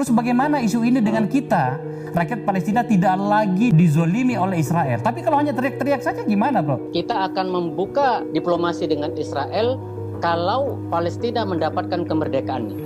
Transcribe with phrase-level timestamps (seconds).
[0.00, 1.76] Terus bagaimana isu ini dengan kita?
[2.16, 4.96] Rakyat Palestina tidak lagi dizolimi oleh Israel.
[4.96, 6.88] Tapi kalau hanya teriak-teriak saja gimana bro?
[6.88, 9.76] Kita akan membuka diplomasi dengan Israel
[10.24, 12.80] kalau Palestina mendapatkan kemerdekaannya.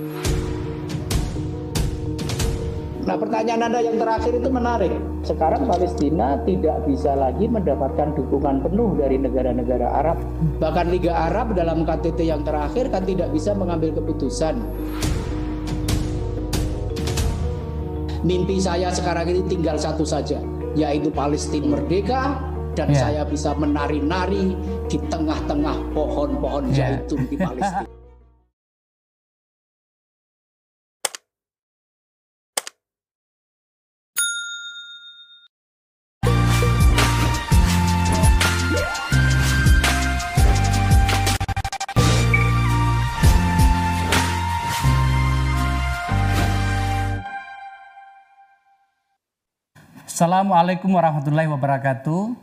[3.07, 4.91] Nah pertanyaan Anda yang terakhir itu menarik.
[5.23, 10.19] Sekarang Palestina tidak bisa lagi mendapatkan dukungan penuh dari negara-negara Arab.
[10.59, 14.59] Bahkan Liga Arab dalam KTT yang terakhir kan tidak bisa mengambil keputusan.
[18.25, 20.41] Mimpi saya sekarang ini tinggal satu saja,
[20.73, 22.41] yaitu Palestina merdeka
[22.73, 22.97] dan yeah.
[23.05, 24.57] saya bisa menari-nari
[24.89, 26.97] di tengah-tengah pohon-pohon yeah.
[26.97, 27.85] zaitun di Palestina.
[50.15, 52.39] Assalamualaikum warahmatullahi wabarakatuh.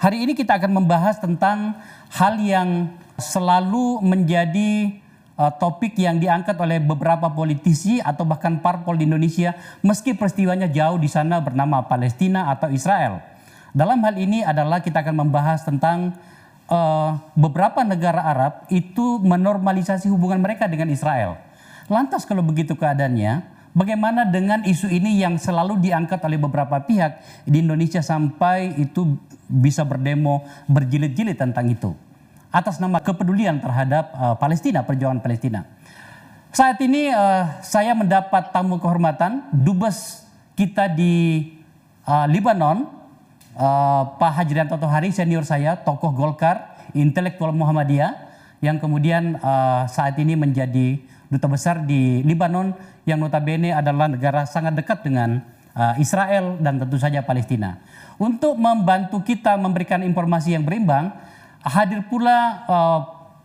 [0.00, 1.76] Hari ini kita akan membahas tentang
[2.16, 4.96] hal yang selalu menjadi
[5.36, 9.52] uh, topik yang diangkat oleh beberapa politisi atau bahkan parpol di Indonesia
[9.84, 13.20] meski peristiwanya jauh di sana bernama Palestina atau Israel.
[13.76, 16.16] Dalam hal ini adalah kita akan membahas tentang
[16.72, 21.36] uh, beberapa negara Arab itu menormalisasi hubungan mereka dengan Israel.
[21.84, 27.62] Lantas kalau begitu keadaannya, Bagaimana dengan isu ini yang selalu diangkat oleh beberapa pihak di
[27.62, 29.14] Indonesia sampai itu
[29.46, 31.94] bisa berdemo berjilid-jilid tentang itu
[32.50, 35.62] atas nama kepedulian terhadap uh, Palestina, perjuangan Palestina.
[36.50, 40.26] Saat ini uh, saya mendapat tamu kehormatan dubes
[40.58, 41.46] kita di
[42.10, 42.90] uh, Libanon,
[43.54, 48.18] uh, Pak Hajrianto Tohari, senior saya, tokoh Golkar, intelektual Muhammadiyah,
[48.58, 50.98] yang kemudian uh, saat ini menjadi
[51.30, 52.74] duta besar di Libanon
[53.06, 55.38] yang notabene adalah negara sangat dekat dengan
[55.78, 57.78] uh, Israel dan tentu saja Palestina.
[58.18, 61.14] Untuk membantu kita memberikan informasi yang berimbang,
[61.62, 63.00] hadir pula uh,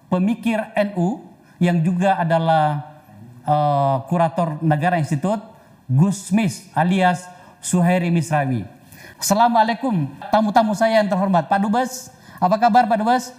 [0.09, 0.59] pemikir
[0.91, 1.23] NU
[1.61, 2.97] yang juga adalah
[3.45, 5.39] uh, kurator Negara Institut
[5.85, 7.29] Gus Mis alias
[7.61, 8.65] Suhairi Misrawi.
[9.15, 11.47] Assalamualaikum tamu-tamu saya yang terhormat.
[11.47, 12.09] Pak Dubes,
[12.41, 13.31] apa kabar Pak Dubes?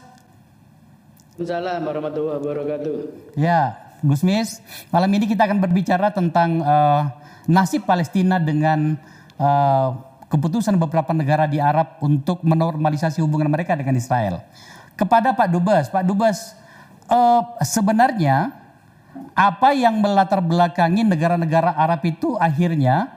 [1.37, 2.97] Assalamualaikum warahmatullahi wabarakatuh.
[3.37, 4.61] Ya, Gusmis,
[4.93, 7.09] malam ini kita akan berbicara tentang uh,
[7.49, 8.99] nasib Palestina dengan
[9.41, 9.89] uh,
[10.27, 14.43] keputusan beberapa negara di Arab untuk menormalisasi hubungan mereka dengan Israel.
[14.99, 16.53] Kepada Pak Dubes, Pak Dubes,
[17.09, 18.53] uh, sebenarnya
[19.33, 23.13] apa yang melatar belakangi negara-negara Arab itu akhirnya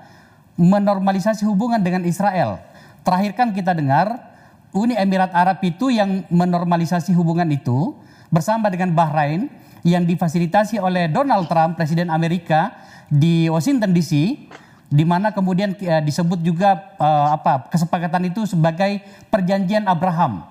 [0.56, 2.60] menormalisasi hubungan dengan Israel?
[3.04, 4.32] Terakhir kan kita dengar
[4.70, 7.98] Uni Emirat Arab itu yang menormalisasi hubungan itu
[8.30, 9.50] bersama dengan Bahrain
[9.84, 12.76] yang difasilitasi oleh Donald Trump, Presiden Amerika
[13.08, 14.14] di Washington DC,
[14.90, 20.44] di mana kemudian uh, disebut juga uh, apa kesepakatan itu sebagai perjanjian Abraham.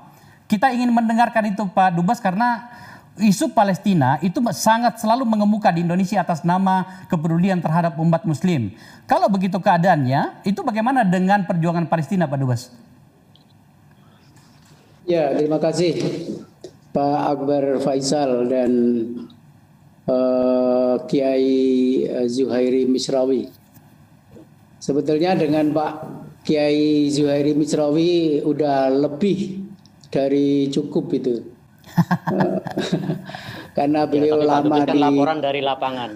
[0.49, 2.73] Kita ingin mendengarkan itu Pak Dubas karena
[3.19, 8.73] isu Palestina itu sangat selalu mengemuka di Indonesia atas nama kepedulian terhadap umat muslim.
[9.05, 12.71] Kalau begitu keadaannya, itu bagaimana dengan perjuangan Palestina Pak Dubas?
[15.09, 15.99] Ya, terima kasih.
[16.99, 18.73] Pak Akbar Faisal dan
[20.11, 23.47] uh, Kiai eh, Zuhairi Misrawi.
[24.83, 25.95] Sebetulnya dengan Pak
[26.43, 29.63] Kiai Zuhairi Misrawi udah lebih
[30.11, 31.39] dari cukup itu.
[33.79, 36.11] karena ya, beliau ya, lama di laporan dari lapangan.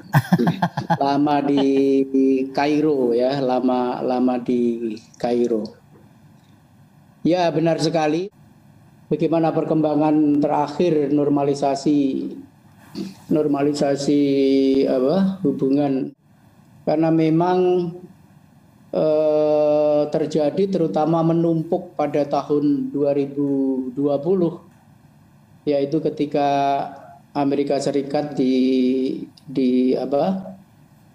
[1.06, 1.62] lama di
[2.50, 5.62] Kairo ya, lama lama di Kairo.
[7.22, 8.41] Ya, benar sekali
[9.12, 12.32] bagaimana perkembangan terakhir normalisasi
[13.28, 14.22] normalisasi
[14.88, 16.16] apa hubungan
[16.88, 17.92] karena memang
[18.88, 24.00] eh, terjadi terutama menumpuk pada tahun 2020
[25.68, 26.48] yaitu ketika
[27.36, 28.56] Amerika Serikat di
[29.44, 30.56] di apa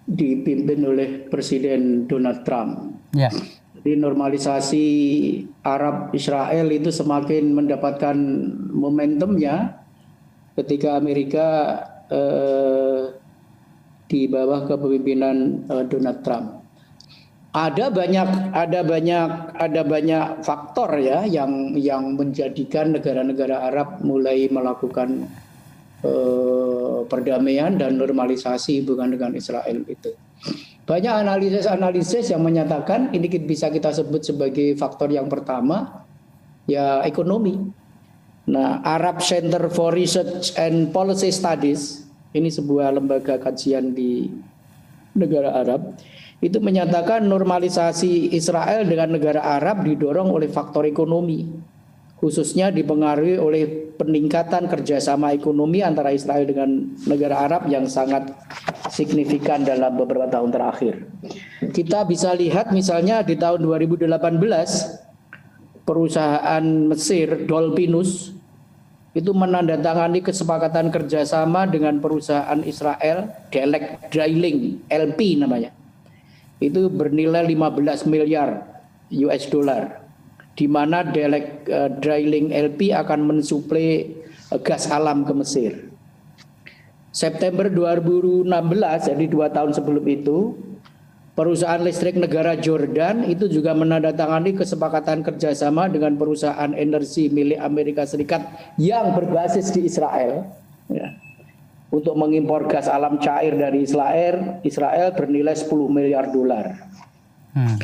[0.08, 2.96] dipimpin oleh Presiden Donald Trump.
[3.12, 3.28] Ya.
[3.78, 4.86] Jadi normalisasi
[5.62, 8.16] Arab Israel itu semakin mendapatkan
[8.74, 9.78] momentumnya
[10.58, 11.46] ketika Amerika
[12.10, 13.14] eh,
[14.10, 15.36] di bawah kepemimpinan
[15.70, 16.46] eh, Donald Trump.
[17.54, 25.30] Ada banyak ada banyak ada banyak faktor ya yang yang menjadikan negara-negara Arab mulai melakukan
[26.02, 30.12] eh, perdamaian dan normalisasi hubungan dengan Israel itu.
[30.88, 36.08] Banyak analisis-analisis yang menyatakan ini bisa kita sebut sebagai faktor yang pertama
[36.64, 37.60] ya ekonomi.
[38.48, 44.32] Nah, Arab Center for Research and Policy Studies ini sebuah lembaga kajian di
[45.12, 45.92] negara Arab
[46.40, 51.44] itu menyatakan normalisasi Israel dengan negara Arab didorong oleh faktor ekonomi,
[52.18, 58.26] khususnya dipengaruhi oleh peningkatan kerjasama ekonomi antara Israel dengan negara Arab yang sangat
[58.90, 61.06] signifikan dalam beberapa tahun terakhir.
[61.70, 64.10] Kita bisa lihat misalnya di tahun 2018
[65.86, 68.34] perusahaan Mesir Dolpinus
[69.16, 75.72] itu menandatangani kesepakatan kerjasama dengan perusahaan Israel Delek Drilling LP namanya
[76.58, 78.66] itu bernilai 15 miliar
[79.10, 80.07] US dollar
[80.58, 84.10] di mana Delek uh, Drilling LP akan mensuplai
[84.50, 85.72] uh, gas alam ke Mesir.
[87.14, 88.46] September 2016
[89.14, 90.58] jadi dua tahun sebelum itu
[91.38, 98.74] perusahaan listrik negara Jordan itu juga menandatangani kesepakatan kerjasama dengan perusahaan energi milik Amerika Serikat
[98.76, 100.50] yang berbasis di Israel.
[100.90, 101.14] Ya
[101.88, 106.76] untuk mengimpor gas alam cair dari Israel, Israel bernilai 10 miliar dolar.
[107.56, 107.80] Hmm.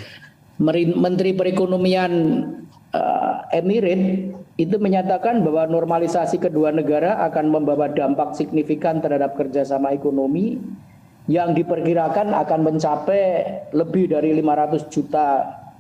[1.00, 2.12] Menteri Perekonomian
[2.94, 10.62] uh, Emirat itu menyatakan bahwa normalisasi kedua negara akan membawa dampak signifikan terhadap kerjasama ekonomi
[11.26, 13.22] yang diperkirakan akan mencapai
[13.74, 15.26] lebih dari 500 juta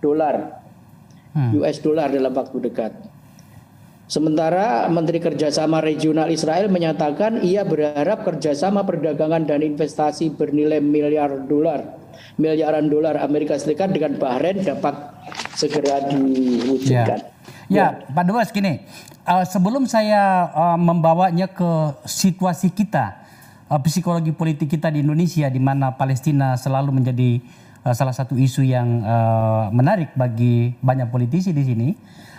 [0.02, 0.64] dolar
[1.36, 1.60] hmm.
[1.62, 2.92] US dollar dalam waktu dekat.
[4.04, 11.88] Sementara Menteri Kerjasama Regional Israel menyatakan ia berharap kerjasama perdagangan dan investasi bernilai miliar dolar,
[12.36, 14.92] miliaran dolar Amerika Serikat dengan Bahrain dapat
[15.54, 17.18] segera diwujudkan.
[17.70, 18.82] Ya, ya Pak Dubes gini,
[19.24, 23.24] uh, sebelum saya uh, membawanya ke situasi kita,
[23.70, 27.40] uh, psikologi politik kita di Indonesia, di mana Palestina selalu menjadi
[27.86, 31.88] uh, salah satu isu yang uh, menarik bagi banyak politisi di sini.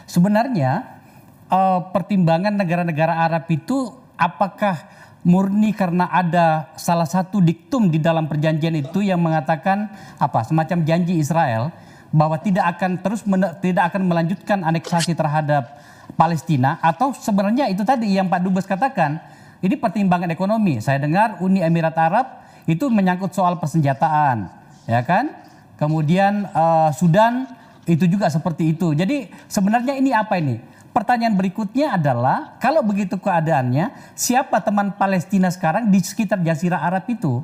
[0.06, 1.01] Sebenarnya
[1.50, 3.89] uh, pertimbangan negara-negara Arab itu
[4.19, 4.85] apakah
[5.25, 9.89] murni karena ada salah satu diktum di dalam perjanjian itu yang mengatakan
[10.21, 11.73] apa semacam janji Israel
[12.15, 13.27] bahwa tidak akan terus
[13.59, 15.75] tidak akan melanjutkan aneksasi terhadap
[16.15, 19.19] Palestina atau sebenarnya itu tadi yang Pak Dubes katakan
[19.59, 20.79] ini pertimbangan ekonomi.
[20.79, 24.47] Saya dengar Uni Emirat Arab itu menyangkut soal persenjataan,
[24.88, 25.35] ya kan?
[25.75, 27.51] Kemudian uh, Sudan
[27.83, 28.95] itu juga seperti itu.
[28.95, 30.57] Jadi sebenarnya ini apa ini?
[30.95, 37.44] Pertanyaan berikutnya adalah, kalau begitu keadaannya, siapa teman Palestina sekarang di sekitar Jazirah Arab itu?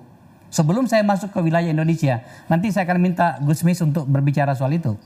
[0.52, 2.20] Sebelum saya masuk ke wilayah Indonesia,
[2.52, 5.00] nanti saya akan minta Gus Mis untuk berbicara soal itu.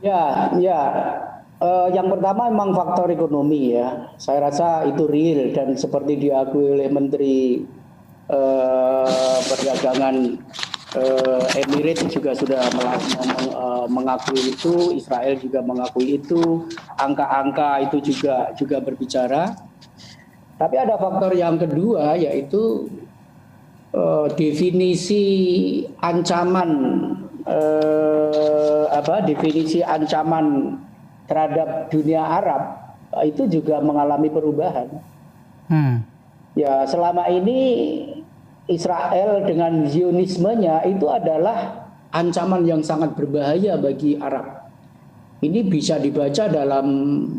[0.00, 0.80] Ya, ya.
[1.60, 4.08] Uh, yang pertama memang faktor ekonomi ya.
[4.16, 7.60] Saya rasa itu real dan seperti diakui oleh Menteri
[8.32, 10.40] uh, Perdagangan
[10.96, 12.64] uh, Emirates juga sudah
[13.92, 16.64] mengakui itu, Israel juga mengakui itu,
[16.96, 19.52] angka-angka itu juga juga berbicara.
[20.56, 22.88] Tapi ada faktor yang kedua yaitu
[23.94, 25.22] uh, definisi
[25.98, 26.70] ancaman
[27.46, 30.76] uh, apa definisi ancaman
[31.30, 32.62] terhadap dunia Arab
[33.26, 34.88] itu juga mengalami perubahan.
[35.70, 36.02] Hmm.
[36.58, 37.58] Ya selama ini
[38.70, 44.70] Israel dengan Zionismenya itu adalah ancaman yang sangat berbahaya bagi Arab.
[45.40, 46.86] Ini bisa dibaca dalam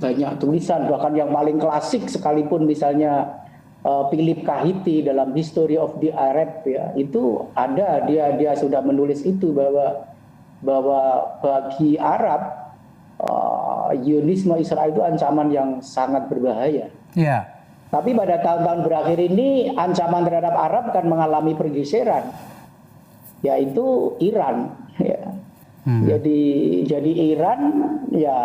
[0.01, 3.41] banyak tulisan, bahkan yang paling klasik sekalipun misalnya
[3.81, 9.50] Philip Kahiti dalam History of the Arab ya itu ada dia dia sudah menulis itu
[9.50, 10.06] bahwa
[10.62, 11.02] bahwa
[11.42, 12.61] bagi Arab
[13.26, 16.94] uh, Zionisme Israel itu ancaman yang sangat berbahaya.
[17.18, 17.50] Yeah.
[17.92, 22.31] Tapi pada tahun-tahun berakhir ini ancaman terhadap Arab akan mengalami pergeseran,
[23.44, 24.71] yaitu Iran.
[24.95, 25.35] Ya.
[25.81, 26.06] Hmm.
[26.06, 26.40] Jadi
[26.88, 27.59] jadi Iran
[28.14, 28.40] ya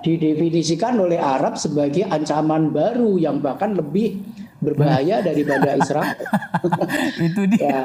[0.00, 4.22] didefinisikan oleh Arab sebagai ancaman baru yang bahkan lebih
[4.60, 6.20] berbahaya daripada Israel.
[7.26, 7.64] itu dia.
[7.64, 7.82] Ya,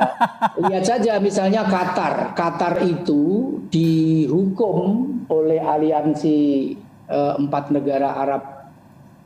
[0.60, 2.36] lihat saja misalnya Qatar.
[2.36, 6.38] Qatar itu dihukum oleh aliansi
[7.08, 8.44] eh, empat negara Arab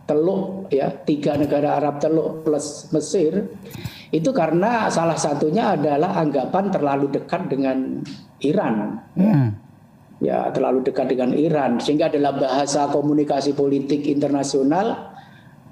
[0.09, 3.45] Teluk ya tiga negara Arab Teluk plus Mesir
[4.09, 8.01] itu karena salah satunya adalah anggapan terlalu dekat dengan
[8.41, 8.97] Iran.
[9.13, 9.53] Hmm.
[10.17, 15.13] Ya terlalu dekat dengan Iran sehingga dalam bahasa komunikasi politik internasional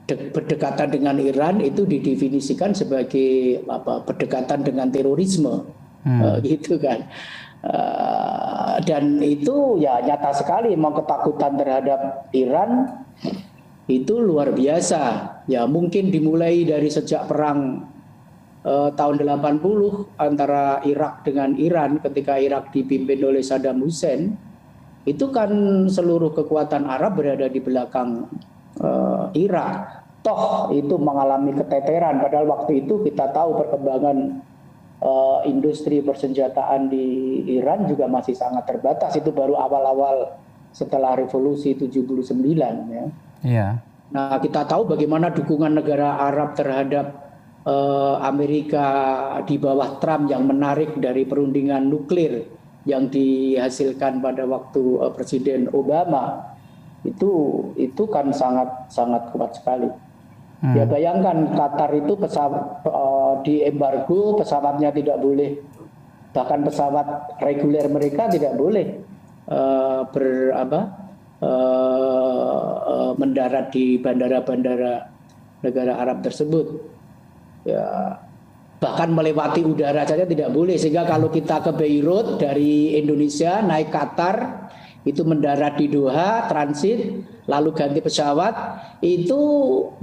[0.08, 5.68] berdekatan dengan Iran itu didefinisikan sebagai apa berdekatan dengan terorisme
[6.08, 6.22] hmm.
[6.24, 7.12] uh, gitu kan.
[7.58, 13.04] Uh, dan itu ya nyata sekali mau ketakutan terhadap Iran
[13.88, 15.02] itu luar biasa.
[15.48, 17.88] Ya mungkin dimulai dari sejak perang
[18.68, 19.64] eh, tahun 80
[20.20, 24.36] antara Irak dengan Iran ketika Irak dipimpin oleh Saddam Hussein.
[25.08, 28.28] Itu kan seluruh kekuatan Arab berada di belakang
[28.81, 30.05] eh, Irak.
[30.25, 34.43] Toh itu mengalami keteteran padahal waktu itu kita tahu perkembangan
[35.00, 37.05] uh, industri persenjataan di
[37.55, 39.15] Iran juga masih sangat terbatas.
[39.15, 40.36] Itu baru awal-awal
[40.75, 42.43] setelah revolusi 79
[42.91, 43.05] ya.
[43.46, 43.67] Iya.
[44.07, 47.27] Nah, kita tahu bagaimana dukungan negara Arab terhadap
[47.67, 48.88] uh, Amerika
[49.43, 52.48] di bawah Trump yang menarik dari perundingan nuklir
[52.88, 56.55] yang dihasilkan pada waktu uh, Presiden Obama
[57.08, 57.32] itu
[57.80, 59.88] itu kan sangat sangat kuat sekali.
[60.60, 60.74] Hmm.
[60.76, 65.56] Ya bayangkan Qatar itu pesawat uh, di embargo pesawatnya tidak boleh
[66.36, 69.00] bahkan pesawat reguler mereka tidak boleh
[69.50, 70.82] uh, ber apa
[71.42, 75.08] uh, uh, mendarat di bandara-bandara
[75.64, 76.68] negara Arab tersebut.
[77.64, 78.18] Ya
[78.78, 84.70] bahkan melewati udara saja tidak boleh sehingga kalau kita ke Beirut dari Indonesia naik Qatar
[85.08, 88.54] itu mendarat di Doha transit lalu ganti pesawat.
[89.00, 89.40] Itu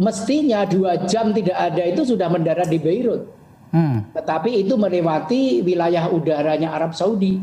[0.00, 3.44] mestinya dua jam tidak ada itu sudah mendarat di Beirut.
[3.74, 4.06] Hmm.
[4.14, 7.42] tetapi itu melewati wilayah udaranya Arab Saudi.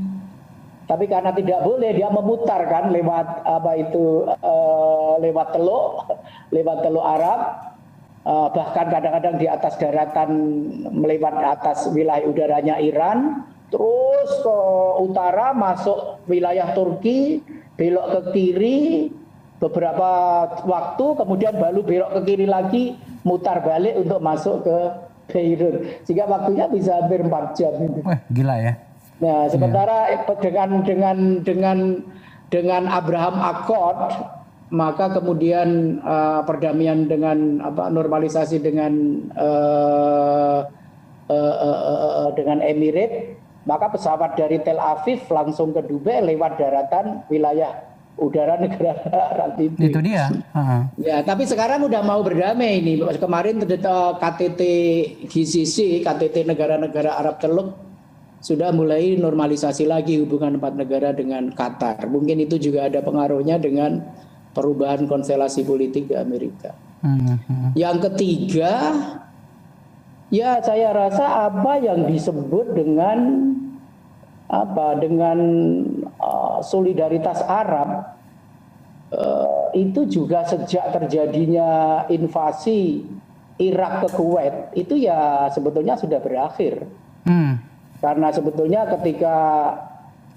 [0.88, 6.08] Tapi karena tidak boleh dia memutar kan lewat apa itu uh, lewat teluk
[6.56, 7.40] lewat teluk Arab.
[8.22, 10.30] Uh, bahkan kadang-kadang di atas daratan
[10.94, 14.58] melewati atas wilayah udaranya Iran, terus ke
[15.02, 17.42] utara masuk wilayah Turki,
[17.82, 19.10] belok ke kiri
[19.58, 20.10] beberapa
[20.70, 22.94] waktu, kemudian baru belok ke kiri lagi,
[23.26, 24.78] mutar balik untuk masuk ke
[25.32, 26.06] Beirut.
[26.06, 27.74] Sehingga waktunya bisa hampir 4 jam.
[28.06, 28.74] Wah, gila ya.
[29.22, 30.34] Nah, sementara ya.
[30.38, 31.78] dengan dengan dengan
[32.52, 34.18] dengan Abraham Accord
[34.72, 40.64] maka kemudian uh, perdamaian dengan apa normalisasi dengan uh,
[41.28, 43.36] uh, uh, uh, dengan Emirat
[43.66, 48.98] maka pesawat dari Tel Aviv langsung ke Dubai lewat daratan wilayah udara negara
[49.34, 49.78] Arab itu.
[49.78, 50.30] Itu dia.
[50.30, 50.82] Uh-huh.
[51.02, 53.02] Ya, tapi sekarang udah mau berdamai ini.
[53.18, 54.62] Kemarin KTT
[55.30, 57.92] GCC, KTT negara-negara Arab Teluk
[58.42, 62.10] sudah mulai normalisasi lagi hubungan empat negara dengan Qatar.
[62.10, 64.02] Mungkin itu juga ada pengaruhnya dengan
[64.52, 66.74] perubahan konstelasi politik di Amerika.
[67.06, 67.74] Hmm.
[67.78, 68.74] Yang ketiga,
[70.34, 73.52] ya saya rasa apa yang disebut dengan
[74.52, 75.40] apa dengan
[76.20, 78.18] uh, solidaritas Arab
[79.16, 83.06] uh, itu juga sejak terjadinya invasi
[83.62, 86.88] Irak ke Kuwait itu ya sebetulnya sudah berakhir.
[87.30, 87.62] Hmm.
[88.02, 89.38] Karena sebetulnya ketika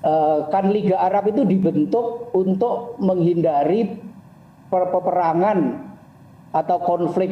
[0.05, 3.97] Eh, kan Liga Arab itu dibentuk untuk menghindari
[4.69, 5.81] peperangan
[6.55, 7.31] atau konflik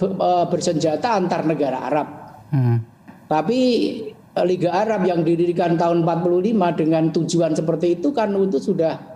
[0.00, 2.08] eh, bersenjata antar negara Arab.
[2.48, 2.80] Hmm.
[3.28, 3.60] Tapi
[4.08, 9.12] eh, Liga Arab yang didirikan tahun 45 dengan tujuan seperti itu kan itu sudah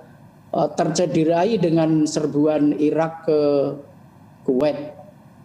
[0.56, 3.40] tercederai dengan serbuan Irak ke
[4.40, 4.94] Kuwait.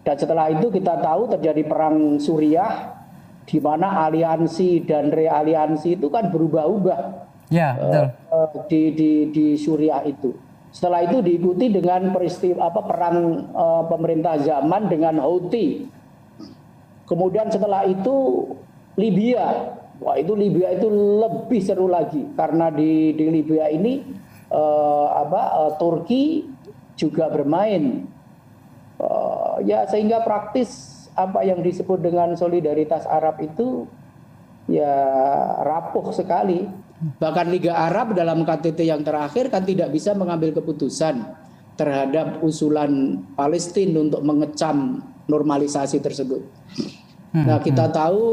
[0.08, 2.96] Dan setelah itu kita tahu terjadi perang Suriah
[3.44, 8.08] di mana aliansi dan realiansi itu kan berubah-ubah Ya, betul.
[8.32, 10.32] Uh, di di di Suriah itu.
[10.72, 13.18] Setelah itu diikuti dengan peristiwa apa perang
[13.52, 15.84] uh, pemerintah zaman dengan Houthi.
[17.04, 18.48] Kemudian setelah itu
[18.96, 19.76] Libya.
[20.02, 20.88] Wah, itu Libya itu
[21.22, 24.02] lebih seru lagi karena di di Libya ini
[24.50, 26.48] uh, apa uh, Turki
[26.96, 28.08] juga bermain.
[28.96, 33.86] Uh, ya sehingga praktis apa yang disebut dengan solidaritas Arab itu
[34.72, 34.96] ya
[35.68, 36.70] rapuh sekali
[37.02, 41.26] Bahkan Liga Arab dalam KTT yang terakhir kan tidak bisa mengambil keputusan
[41.74, 46.46] terhadap usulan Palestina untuk mengecam normalisasi tersebut.
[47.34, 47.94] Hmm, nah, kita hmm.
[47.96, 48.26] tahu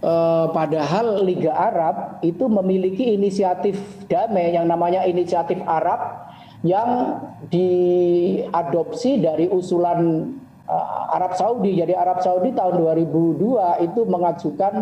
[0.00, 3.76] eh, padahal Liga Arab itu memiliki inisiatif
[4.08, 6.32] damai yang namanya inisiatif Arab
[6.62, 7.18] yang
[7.50, 10.30] diadopsi dari usulan
[10.70, 11.74] uh, Arab Saudi.
[11.74, 14.74] Jadi Arab Saudi tahun 2002 itu mengajukan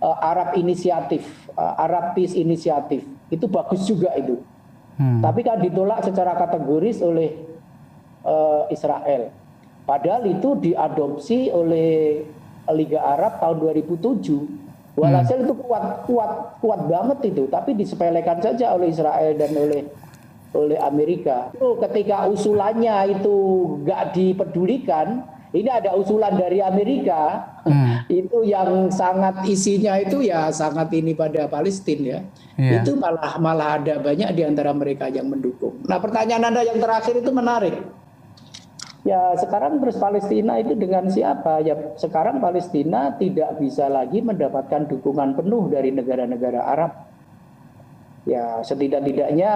[0.00, 1.22] uh, Arab Inisiatif,
[1.54, 3.06] uh, Arab Peace Inisiatif.
[3.30, 4.42] Itu bagus juga itu.
[5.00, 5.24] Hmm.
[5.24, 7.40] Tapi kan ditolak secara kategoris oleh
[8.26, 9.32] uh, Israel.
[9.88, 12.22] Padahal itu diadopsi oleh
[12.70, 14.98] Liga Arab tahun 2007.
[14.98, 15.44] Walhasil hmm.
[15.46, 19.82] itu kuat kuat kuat banget itu, tapi disepelekan saja oleh Israel dan oleh
[20.50, 21.54] oleh Amerika.
[21.54, 23.36] Itu ketika usulannya itu
[23.86, 25.22] gak dipedulikan,
[25.54, 27.99] ini ada usulan dari Amerika hmm.
[28.10, 32.20] Itu yang sangat isinya itu ya sangat ini pada Palestina ya.
[32.58, 32.82] Yeah.
[32.82, 35.78] Itu malah malah ada banyak di antara mereka yang mendukung.
[35.86, 37.78] Nah, pertanyaan Anda yang terakhir itu menarik.
[39.00, 41.64] Ya, sekarang terus Palestina itu dengan siapa?
[41.64, 46.92] Ya, sekarang Palestina tidak bisa lagi mendapatkan dukungan penuh dari negara-negara Arab.
[48.28, 49.52] Ya, setidak-tidaknya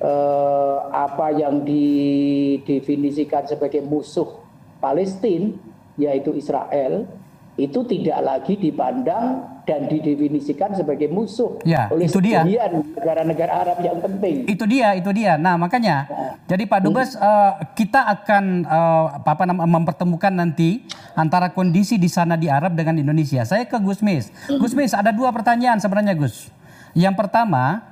[0.00, 4.40] eh, apa yang didefinisikan sebagai musuh
[4.80, 5.52] Palestina
[6.00, 7.08] yaitu Israel
[7.56, 12.44] itu tidak lagi dipandang dan didefinisikan sebagai musuh Ya, oleh itu dia.
[12.44, 14.44] sebagian negara-negara Arab yang penting.
[14.44, 15.40] Itu dia, itu dia.
[15.40, 16.04] Nah, makanya
[16.44, 20.84] jadi Pak Dubes eh, kita akan eh, apa namanya mempertemukan nanti
[21.16, 23.42] antara kondisi di sana di Arab dengan Indonesia.
[23.48, 24.28] Saya ke Gus Mis.
[24.46, 26.52] Gus Mis, ada dua pertanyaan sebenarnya Gus.
[26.92, 27.82] Yang pertama,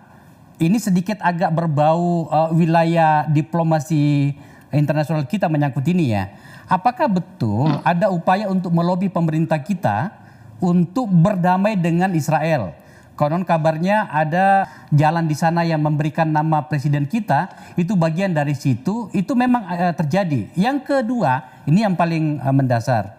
[0.60, 4.36] ini sedikit agak berbau eh, wilayah diplomasi
[4.70, 6.28] internasional kita menyangkut ini ya.
[6.64, 10.12] Apakah betul ada upaya untuk melobi pemerintah kita
[10.60, 12.72] untuk berdamai dengan Israel?
[13.14, 17.46] Konon kabarnya ada jalan di sana yang memberikan nama presiden kita,
[17.78, 20.50] itu bagian dari situ, itu memang eh, terjadi.
[20.58, 23.14] Yang kedua, ini yang paling eh, mendasar.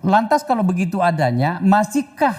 [0.00, 2.32] Lantas kalau begitu adanya, masihkah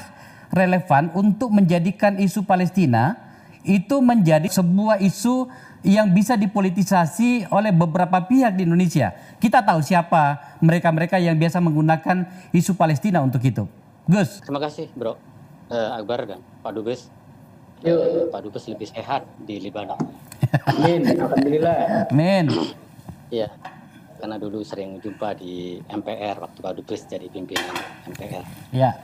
[0.50, 3.22] relevan untuk menjadikan isu Palestina
[3.62, 5.46] itu menjadi sebuah isu
[5.82, 9.12] yang bisa dipolitisasi oleh beberapa pihak di Indonesia.
[9.38, 13.64] Kita tahu siapa mereka-mereka yang biasa menggunakan isu Palestina untuk itu.
[14.04, 15.16] Gus, Terima kasih, Bro.
[15.70, 17.08] Eh, Akbar dan Pak Dubes.
[17.80, 19.96] Yuk, Eh, Pak Dubes lebih sehat di Libanon.
[20.74, 22.10] amin, alhamdulillah.
[22.12, 22.50] men.
[23.30, 23.54] Iya,
[24.18, 27.72] karena dulu sering jumpa di MPR waktu Pak Dubes jadi pimpinan
[28.10, 28.44] MPR.
[28.74, 28.98] Ya,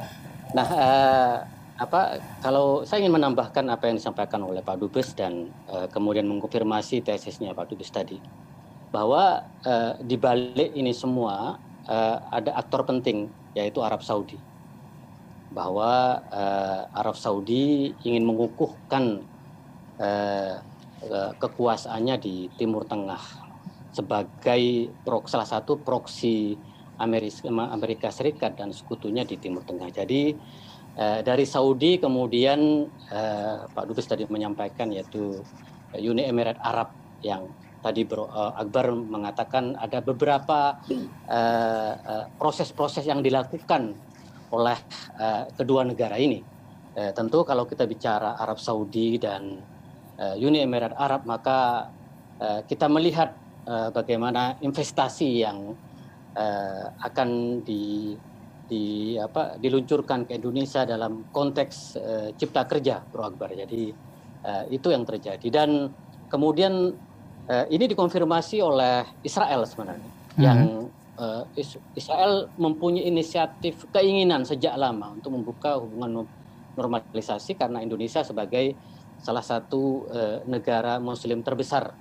[0.52, 1.36] Nah, eh,
[1.76, 7.04] apa kalau saya ingin menambahkan apa yang disampaikan oleh Pak Dubes dan eh, kemudian mengkonfirmasi
[7.04, 8.24] tesisnya Pak Dubes tadi
[8.88, 14.40] bahwa eh, di balik ini semua eh, ada aktor penting yaitu Arab Saudi.
[15.52, 19.28] Bahwa eh, Arab Saudi ingin mengukuhkan
[20.00, 20.56] eh,
[21.38, 23.20] kekuasaannya di Timur Tengah
[23.92, 26.60] sebagai pro- salah satu proksi
[26.98, 29.92] Amerika, Amerika Serikat dan sekutunya di Timur Tengah.
[29.92, 30.40] Jadi
[30.96, 35.44] eh, dari Saudi kemudian eh, Pak Dubes tadi menyampaikan yaitu
[35.94, 37.48] eh, Uni Emirat Arab yang
[37.84, 43.94] tadi Bro eh, Akbar mengatakan ada beberapa eh, eh, proses-proses yang dilakukan
[44.50, 44.78] oleh
[45.20, 46.42] eh, kedua negara ini.
[46.96, 49.60] Eh, tentu kalau kita bicara Arab Saudi dan
[50.16, 51.92] eh, Uni Emirat Arab maka
[52.40, 53.36] eh, kita melihat
[53.68, 55.76] eh, bagaimana investasi yang
[56.34, 58.16] eh, akan di
[58.66, 63.54] di apa diluncurkan ke Indonesia dalam konteks eh, cipta kerja Bro Akbar.
[63.54, 63.94] Jadi
[64.42, 65.48] eh, itu yang terjadi.
[65.54, 65.94] Dan
[66.26, 66.90] kemudian
[67.46, 70.10] eh, ini dikonfirmasi oleh Israel sebenarnya
[70.42, 70.90] yang
[71.22, 76.26] eh, Is- Israel mempunyai inisiatif keinginan sejak lama untuk membuka hubungan
[76.76, 78.82] normalisasi karena Indonesia sebagai
[79.16, 81.94] salah satu eh, negara muslim terbesar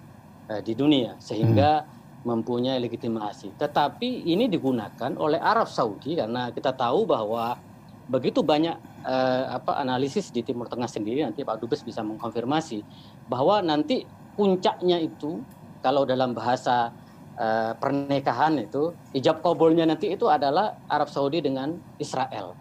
[0.51, 1.21] eh, di dunia.
[1.21, 1.85] Sehingga
[2.25, 3.55] mempunyai legitimasi.
[3.55, 7.61] Tetapi ini digunakan oleh Arab Saudi karena kita tahu bahwa
[8.09, 12.85] begitu banyak eh, apa analisis di Timur Tengah sendiri nanti Pak Dubes bisa mengkonfirmasi
[13.29, 15.45] bahwa nanti puncaknya itu
[15.85, 16.97] kalau dalam bahasa
[17.37, 22.57] eh, pernikahan itu ijab kabulnya nanti itu adalah Arab Saudi dengan Israel.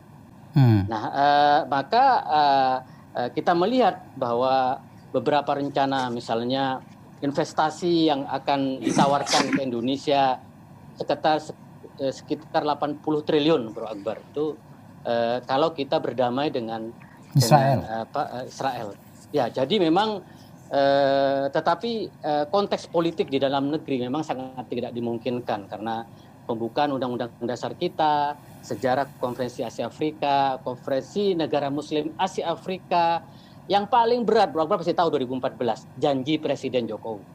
[0.56, 0.92] hmm.
[0.92, 2.78] Nah, eh, maka eh,
[3.24, 6.84] eh, kita melihat bahwa beberapa rencana misalnya
[7.24, 10.44] investasi yang akan ditawarkan ke Indonesia
[11.00, 11.40] sekitar
[12.04, 14.60] eh, sekitar 80 triliun Bro Akbar itu
[15.08, 16.92] eh, kalau kita berdamai dengan
[17.34, 17.80] Israel.
[17.82, 18.88] dengan, apa, eh, Israel.
[19.34, 20.22] Ya, jadi memang
[20.70, 26.06] eh, tetapi eh, konteks politik di dalam negeri memang sangat tidak dimungkinkan karena
[26.44, 33.24] pembukaan undang-undang dasar kita, sejarah konferensi Asia Afrika, konferensi negara muslim Asia Afrika
[33.66, 37.26] yang paling berat Bro Akbar pasti tahu 2014 janji Presiden Jokowi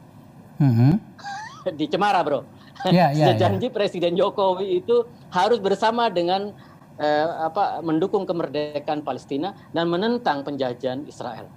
[0.59, 0.91] Mhm.
[1.79, 2.51] di Cemara Bro.
[2.91, 3.31] Ya, ya.
[3.41, 6.51] janji Presiden Jokowi itu harus bersama dengan
[6.99, 11.47] eh, apa mendukung kemerdekaan Palestina dan menentang penjajahan Israel.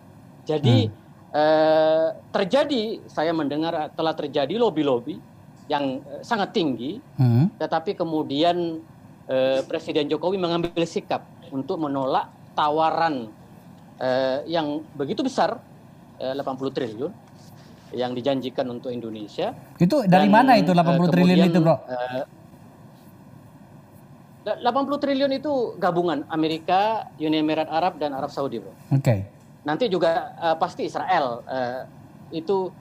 [0.46, 0.86] Jadi
[1.34, 5.18] eh, terjadi saya mendengar telah terjadi lobby-lobby
[5.66, 7.58] yang eh, sangat tinggi Mhm.
[7.58, 8.82] tetapi kemudian
[9.26, 13.34] eh, Presiden Jokowi mengambil sikap untuk menolak tawaran
[14.02, 15.62] eh, yang begitu besar
[16.18, 17.12] eh, 80 triliun
[17.92, 19.52] yang dijanjikan untuk Indonesia.
[19.78, 21.76] Itu dari Dan, mana itu 80 eh, triliun kemudian, itu, Bro?
[21.86, 22.24] eh,
[24.42, 28.74] 80 triliun itu gabungan Amerika, Uni Emirat Arab dan Arab Saudi, bro.
[28.90, 29.22] Oke.
[29.62, 31.86] Nanti juga eh, pasti Israel eh,
[32.34, 32.74] itu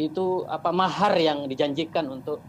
[0.00, 2.40] itu apa mahar yang dijanjikan untuk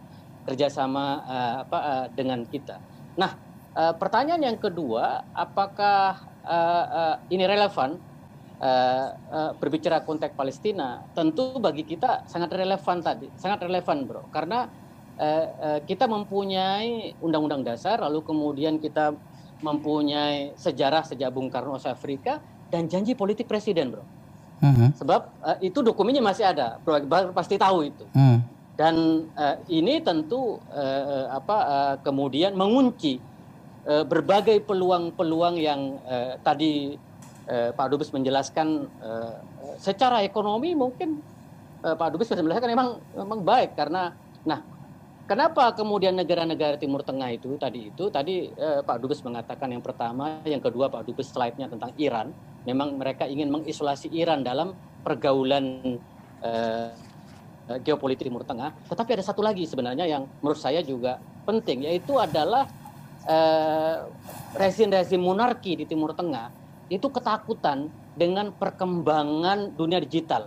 [0.47, 2.79] kerjasama eh, apa eh, dengan kita.
[3.19, 3.36] Nah,
[3.75, 7.99] eh, pertanyaan yang kedua, apakah eh, eh, ini relevan
[8.63, 11.04] eh, eh, berbicara konteks Palestina?
[11.12, 14.71] Tentu bagi kita sangat relevan tadi, sangat relevan, bro, karena
[15.19, 19.12] eh, kita mempunyai undang-undang dasar, lalu kemudian kita
[19.60, 22.39] mempunyai sejarah sejak Bung Karno Afrika
[22.71, 24.04] dan janji politik presiden, bro.
[24.63, 24.95] Mhm.
[24.95, 25.21] Sebab
[25.60, 27.04] itu dokumennya masih ada, Bro
[27.36, 28.08] pasti tahu itu.
[28.15, 28.39] Hmm.
[28.73, 33.19] Dan eh, ini tentu eh, apa eh, kemudian mengunci
[33.88, 36.95] uh, berbagai peluang-peluang yang uh, tadi
[37.47, 39.36] uh, Pak Dubes menjelaskan uh,
[39.79, 41.19] secara ekonomi mungkin
[41.84, 44.60] uh, Pak Dubes sudah menjelaskan memang memang baik karena nah
[45.27, 50.39] kenapa kemudian negara-negara Timur Tengah itu tadi itu tadi uh, Pak Dubes mengatakan yang pertama,
[50.43, 52.32] yang kedua Pak Dubes slide-nya tentang Iran,
[52.67, 55.97] memang mereka ingin mengisolasi Iran dalam pergaulan
[56.43, 56.89] uh,
[57.84, 58.75] geopolitik Timur Tengah.
[58.91, 62.67] Tetapi ada satu lagi sebenarnya yang menurut saya juga penting, yaitu adalah
[64.51, 66.62] rezim-rezim uh, monarki di Timur Tengah
[66.93, 70.45] itu ketakutan dengan perkembangan dunia digital.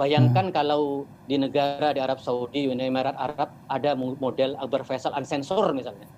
[0.00, 0.56] Bayangkan hmm.
[0.56, 6.08] kalau di negara di Arab Saudi, Uni Emirat Arab ada model Akbar Faisal unsensor misalnya.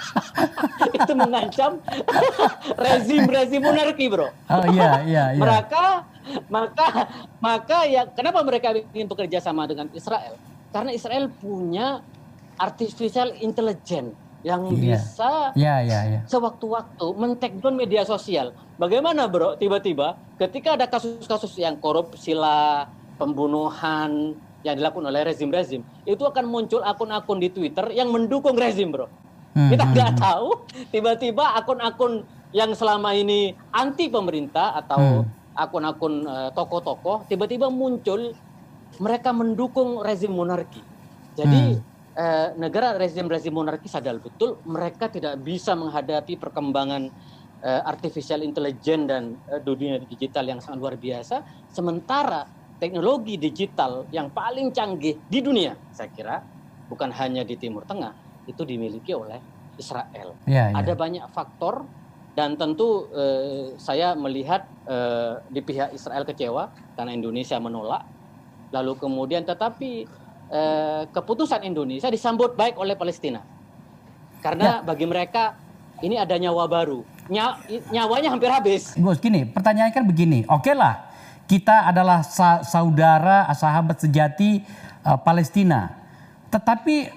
[0.96, 1.76] itu mengancam
[2.88, 4.32] rezim-rezim monarki, Bro.
[4.48, 5.40] Oh iya, iya, iya.
[5.40, 5.84] Mereka
[6.48, 7.12] maka
[7.44, 10.40] maka ya kenapa mereka ingin bekerja sama dengan Israel?
[10.72, 12.00] Karena Israel punya
[12.56, 14.96] artificial intelligence yang yeah.
[14.96, 16.22] bisa yeah, yeah, yeah.
[16.24, 18.56] sewaktu-waktu men-take down media sosial.
[18.80, 19.60] Bagaimana, Bro?
[19.60, 22.88] Tiba-tiba ketika ada kasus-kasus yang korupsi lah,
[23.20, 24.32] pembunuhan
[24.64, 29.12] yang dilakukan oleh rezim-rezim, itu akan muncul akun-akun di Twitter yang mendukung rezim, Bro.
[29.52, 29.68] Hmm.
[29.68, 30.24] Kita nggak hmm, hmm.
[30.24, 30.48] tahu,
[30.88, 32.24] tiba-tiba akun-akun
[32.56, 35.54] yang selama ini anti pemerintah atau hmm.
[35.54, 38.34] akun-akun uh, tokoh-tokoh tiba-tiba muncul
[38.98, 40.82] mereka mendukung rezim monarki.
[41.38, 47.10] Jadi hmm eh, negara rezim-rezim monarki sadar betul mereka tidak bisa menghadapi perkembangan
[47.62, 52.46] eh, artificial intelligence dan eh, dunia digital yang sangat luar biasa sementara
[52.80, 56.40] teknologi digital yang paling canggih di dunia saya kira
[56.90, 58.10] bukan hanya di Timur Tengah
[58.50, 59.38] itu dimiliki oleh
[59.78, 60.36] Israel.
[60.44, 60.76] Ya, ya.
[60.76, 61.88] Ada banyak faktor
[62.34, 68.02] dan tentu eh, saya melihat eh, di pihak Israel kecewa karena Indonesia menolak.
[68.70, 70.06] Lalu kemudian tetapi
[70.50, 73.40] eh, keputusan Indonesia disambut baik oleh Palestina.
[74.42, 74.84] Karena ya.
[74.84, 75.56] bagi mereka
[76.00, 77.04] ini ada nyawa baru.
[77.30, 77.60] Nya,
[77.94, 78.98] nyawanya hampir habis.
[78.98, 80.42] Gus, gini, pertanyaannya kan begini.
[80.50, 81.06] Oke okay lah,
[81.46, 84.64] kita adalah sa saudara, sahabat sejati
[85.06, 85.94] uh, Palestina.
[86.50, 87.12] Tetapi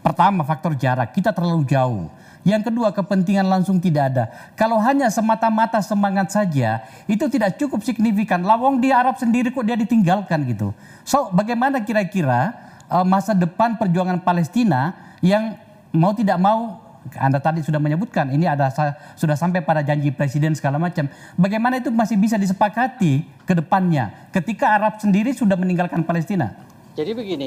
[0.00, 2.08] pertama faktor jarak, kita terlalu jauh.
[2.42, 4.24] Yang kedua kepentingan langsung tidak ada.
[4.58, 8.42] Kalau hanya semata-mata semangat saja itu tidak cukup signifikan.
[8.42, 10.74] Lawang di Arab sendiri kok dia ditinggalkan gitu.
[11.06, 12.50] So bagaimana kira-kira
[12.90, 15.54] uh, masa depan perjuangan Palestina yang
[15.94, 16.82] mau tidak mau
[17.18, 18.70] anda tadi sudah menyebutkan ini ada
[19.18, 21.10] sudah sampai pada janji presiden segala macam.
[21.34, 26.54] Bagaimana itu masih bisa disepakati ke depannya ketika Arab sendiri sudah meninggalkan Palestina?
[26.94, 27.46] Jadi begini,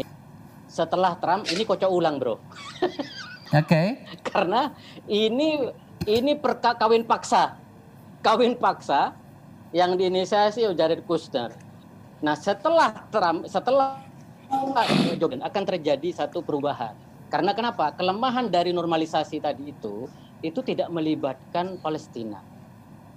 [0.67, 2.35] setelah Trump ini kocok ulang, Bro.
[3.53, 3.65] Oke.
[3.65, 3.87] Okay.
[4.25, 4.73] Karena
[5.05, 5.69] ini
[6.09, 7.57] ini perka kawin paksa.
[8.25, 9.13] Kawin paksa
[9.69, 11.53] yang diinisiasi oleh Jared Kushner.
[12.25, 14.01] Nah, setelah Trump setelah
[15.17, 16.93] Joe akan terjadi satu perubahan.
[17.29, 17.93] Karena kenapa?
[17.93, 20.09] Kelemahan dari normalisasi tadi itu
[20.45, 22.41] itu tidak melibatkan Palestina.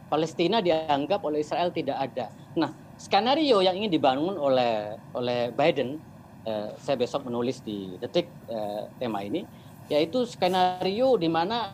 [0.09, 2.33] Palestina dianggap oleh Israel tidak ada.
[2.57, 6.01] Nah, skenario yang ingin dibangun oleh oleh Biden,
[6.49, 9.45] eh, saya besok menulis di detik eh, tema ini,
[9.89, 11.73] yaitu skenario di mana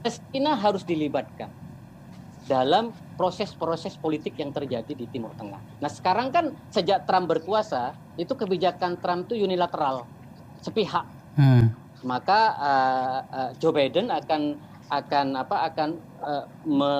[0.00, 1.52] Palestina harus dilibatkan
[2.48, 2.90] dalam
[3.20, 5.60] proses-proses politik yang terjadi di Timur Tengah.
[5.78, 10.08] Nah sekarang kan sejak Trump berkuasa itu kebijakan Trump itu unilateral,
[10.64, 11.04] sepihak.
[11.36, 11.76] Hmm.
[12.00, 14.56] Maka uh, uh, Joe Biden akan
[14.88, 15.90] akan apa akan
[16.24, 16.92] uh, me,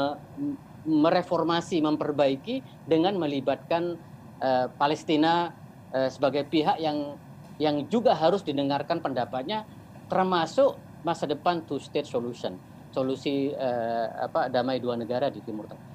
[0.84, 3.96] mereformasi, memperbaiki dengan melibatkan
[4.44, 5.56] uh, Palestina
[5.90, 7.16] uh, sebagai pihak yang
[7.60, 9.68] yang juga harus didengarkan pendapatnya
[10.08, 12.56] termasuk masa depan two state solution
[12.90, 15.86] solusi eh, apa damai dua negara di Timur Tengah.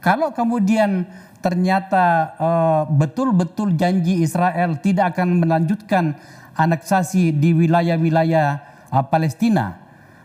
[0.00, 1.04] Kalau kemudian
[1.44, 6.16] ternyata eh, betul-betul janji Israel tidak akan melanjutkan
[6.56, 8.48] aneksasi di wilayah-wilayah
[8.90, 9.78] eh, Palestina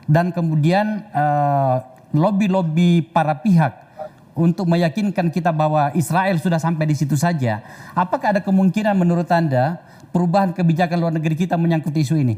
[0.08, 1.76] dan kemudian eh,
[2.16, 3.92] lobby-lobby para pihak
[4.40, 7.60] untuk meyakinkan kita bahwa Israel sudah sampai di situ saja,
[7.92, 12.36] apakah ada kemungkinan menurut Anda perubahan kebijakan luar negeri kita menyangkut isu ini?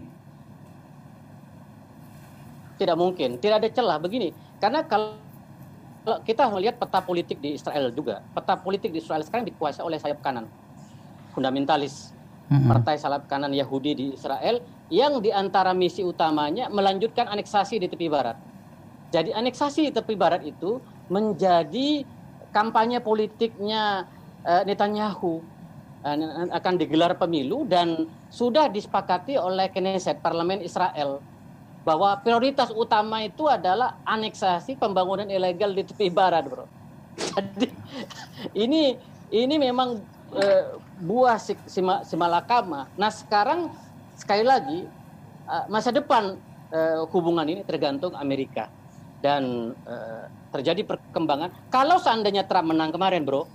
[2.75, 4.33] Tidak mungkin, tidak ada celah begini.
[4.57, 5.13] Karena kalau
[6.25, 10.19] kita melihat peta politik di Israel juga, peta politik di Israel sekarang dikuasai oleh sayap
[10.25, 10.49] kanan,
[11.31, 12.09] fundamentalis,
[12.49, 12.69] mm-hmm.
[12.73, 18.09] partai sayap kanan Yahudi di Israel, yang di antara misi utamanya melanjutkan aneksasi di tepi
[18.09, 18.35] barat.
[19.13, 20.81] Jadi aneksasi di tepi barat itu
[21.11, 22.01] menjadi
[22.49, 24.09] kampanye politiknya
[24.41, 25.60] uh, Netanyahu Eh,
[26.51, 31.21] akan digelar pemilu dan sudah disepakati oleh Knesset Parlemen Israel
[31.81, 36.65] bahwa prioritas utama itu adalah aneksasi pembangunan ilegal di tepi barat, bro.
[37.17, 37.69] Jadi
[38.65, 38.97] ini
[39.33, 39.97] ini memang
[40.33, 40.45] e,
[41.01, 42.85] buah sima, simalakama.
[42.97, 43.73] Nah sekarang
[44.13, 44.85] sekali lagi
[45.45, 46.37] e, masa depan
[46.71, 48.71] uh, hubungan ini tergantung Amerika
[49.21, 51.53] dan uh, terjadi perkembangan.
[51.69, 53.45] Kalau seandainya Trump menang kemarin, bro,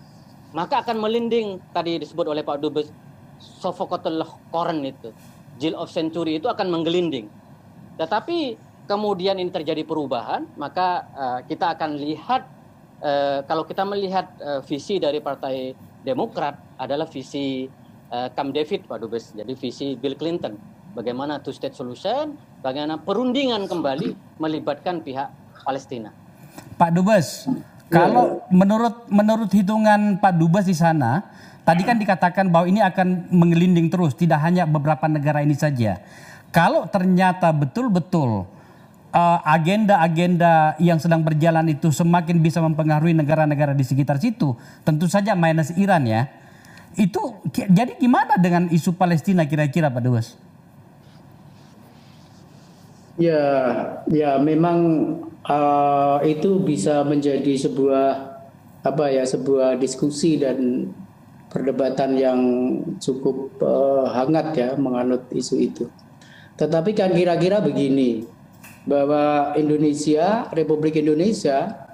[0.57, 2.88] maka akan melinding tadi disebut oleh Pak Dubes
[3.37, 5.12] Sophocles Koren itu,
[5.61, 7.29] Jill of Century itu akan menggelinding.
[8.01, 8.57] Tetapi
[8.88, 12.49] kemudian ini terjadi perubahan, maka uh, kita akan lihat
[13.05, 17.69] uh, kalau kita melihat uh, visi dari Partai Demokrat adalah visi
[18.09, 19.37] uh, David, Pak Dubes.
[19.37, 20.57] Jadi visi Bill Clinton,
[20.97, 22.33] bagaimana two state solution,
[22.64, 25.29] bagaimana perundingan kembali melibatkan pihak
[25.66, 26.14] Palestina.
[26.81, 27.45] Pak Dubes,
[27.87, 31.22] kalau menurut menurut hitungan Pak Dubes di sana,
[31.62, 36.03] tadi kan dikatakan bahwa ini akan mengelinding terus, tidak hanya beberapa negara ini saja.
[36.51, 38.49] Kalau ternyata betul-betul
[39.14, 45.38] uh, agenda-agenda yang sedang berjalan itu semakin bisa mempengaruhi negara-negara di sekitar situ, tentu saja
[45.38, 46.27] minus Iran ya.
[46.96, 50.35] Itu jadi gimana dengan isu Palestina kira-kira Pak Dubes?
[53.16, 53.40] Ya,
[54.12, 54.77] ya memang
[55.48, 58.37] uh, itu bisa menjadi sebuah
[58.87, 60.90] apa ya sebuah diskusi dan
[61.50, 62.40] perdebatan yang
[62.98, 65.85] cukup uh, hangat ya menganut isu itu.
[66.56, 68.24] Tetapi kan kira-kira begini
[68.87, 71.87] bahwa Indonesia, Republik Indonesia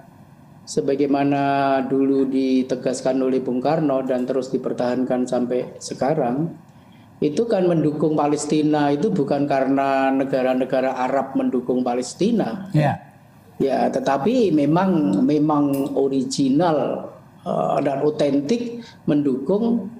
[0.63, 6.55] sebagaimana dulu ditegaskan oleh Bung Karno dan terus dipertahankan sampai sekarang
[7.23, 12.71] itu kan mendukung Palestina itu bukan karena negara-negara Arab mendukung Palestina.
[12.75, 13.12] Ya.
[13.61, 17.09] Ya, tetapi memang memang original
[17.45, 19.93] uh, dan otentik mendukung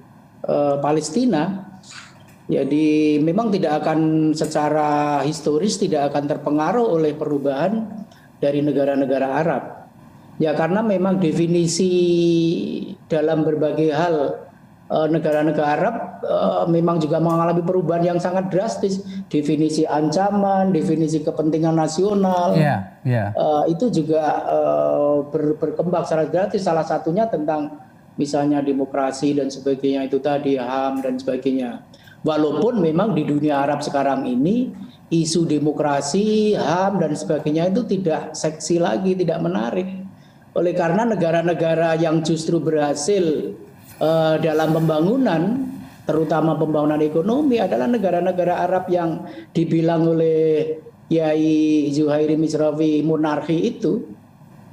[0.47, 1.69] uh, Palestina.
[2.43, 8.03] Jadi memang tidak akan secara historis tidak akan terpengaruh oleh perubahan
[8.43, 9.63] dari negara-negara Arab.
[10.41, 11.93] Ya karena memang definisi
[13.07, 14.15] dalam berbagai hal
[15.09, 19.01] negara-negara Arab uh, memang juga mengalami perubahan yang sangat drastis.
[19.25, 22.53] Definisi ancaman definisi kepentingan nasional.
[22.53, 23.29] Yeah, yeah.
[23.33, 24.21] Uh, itu juga
[25.33, 27.81] ber, berkembang secara gratis salah satunya tentang
[28.13, 31.81] misalnya demokrasi dan sebagainya itu tadi HAM dan sebagainya.
[32.23, 34.71] Walaupun memang di dunia Arab sekarang ini
[35.11, 39.89] isu demokrasi HAM dan sebagainya itu tidak seksi lagi tidak menarik.
[40.53, 43.57] Oleh karena negara-negara yang justru berhasil
[43.99, 45.41] uh, dalam pembangunan
[46.03, 49.23] terutama pembangunan ekonomi adalah negara-negara Arab yang
[49.55, 54.01] dibilang oleh Kiai Zuhairi Misrawi monarki itu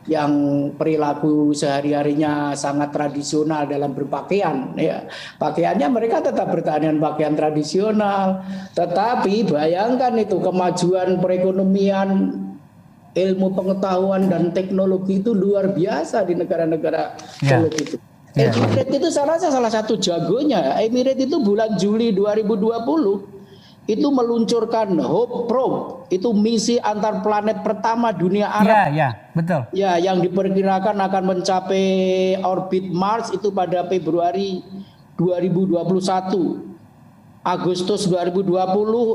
[0.09, 0.33] yang
[0.81, 5.05] perilaku sehari-harinya sangat tradisional dalam berpakaian ya
[5.37, 8.41] pakaiannya mereka tetap bertahan dengan pakaian tradisional
[8.73, 12.33] tetapi bayangkan itu kemajuan perekonomian
[13.13, 17.61] ilmu pengetahuan dan teknologi itu luar biasa di negara-negara ya.
[17.69, 18.01] itu
[18.39, 18.55] Yeah.
[18.55, 20.79] Emirates itu salah salah satu jagonya.
[20.79, 23.41] Emirates itu bulan Juli 2020
[23.91, 28.95] itu meluncurkan Hope Probe, itu misi antar planet pertama dunia Arab.
[28.95, 29.61] Ya, ya, betul.
[29.75, 31.85] Ya, yang diperkirakan akan mencapai
[32.39, 34.63] orbit Mars itu pada Februari
[35.19, 36.71] 2021.
[37.41, 38.47] Agustus 2020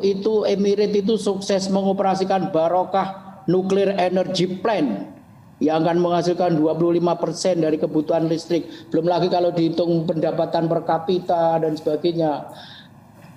[0.03, 5.14] itu Emirates itu sukses mengoperasikan Barokah Nuclear Energy Plant
[5.63, 8.67] yang akan menghasilkan 25% dari kebutuhan listrik.
[8.91, 12.51] Belum lagi kalau dihitung pendapatan per kapita dan sebagainya.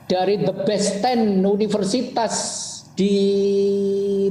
[0.08, 2.34] Dari the best 10 universitas
[2.96, 3.14] di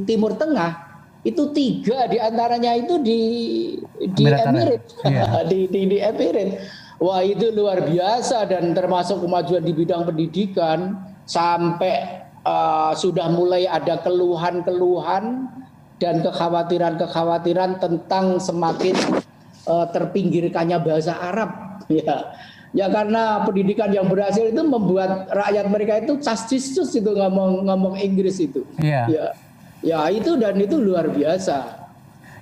[0.04, 0.88] Timur Tengah
[1.22, 3.22] itu tiga di antaranya itu di
[4.16, 5.46] di Emirates, yeah.
[5.46, 6.58] di, di, di Emirates.
[6.98, 10.98] Wah itu luar biasa dan termasuk kemajuan di bidang pendidikan
[11.30, 15.46] sampai uh, sudah mulai ada keluhan-keluhan
[15.98, 18.96] dan kekhawatiran-kekhawatiran tentang semakin
[19.66, 21.50] uh, terpinggirkannya bahasa Arab
[21.90, 22.34] ya
[22.76, 28.38] ya karena pendidikan yang berhasil itu membuat rakyat mereka itu cascisus itu ngomong ngomong Inggris
[28.44, 29.08] itu yeah.
[29.08, 29.26] ya
[29.82, 31.88] ya itu dan itu luar biasa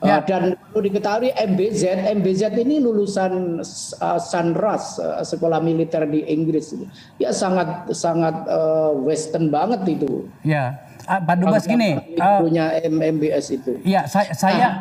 [0.03, 0.19] Ya.
[0.19, 3.63] Uh, dan perlu diketahui MBZ, MBZ ini lulusan
[4.03, 6.75] uh, Sunrise, uh, sekolah militer di Inggris.
[7.15, 10.27] Ya sangat sangat uh, Western banget itu.
[10.43, 12.17] Ya, Pak Dubas gini.
[12.17, 13.77] Uh, punya MBS itu.
[13.85, 14.73] Ya, saya, saya nah,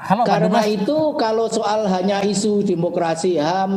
[0.00, 3.72] Halo, Karena itu kalau soal hanya isu demokrasi HAM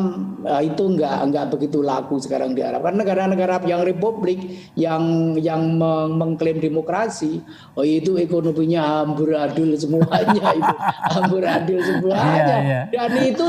[0.47, 2.88] ya itu enggak enggak begitu laku sekarang di Arab.
[2.88, 4.39] Karena negara-negara yang republik
[4.80, 5.76] yang yang
[6.15, 7.43] mengklaim demokrasi,
[7.76, 10.76] oh itu ekonominya amburadul semuanya itu
[11.12, 12.58] amburadul semuanya.
[12.63, 12.84] Yeah, yeah.
[12.88, 13.45] Dan itu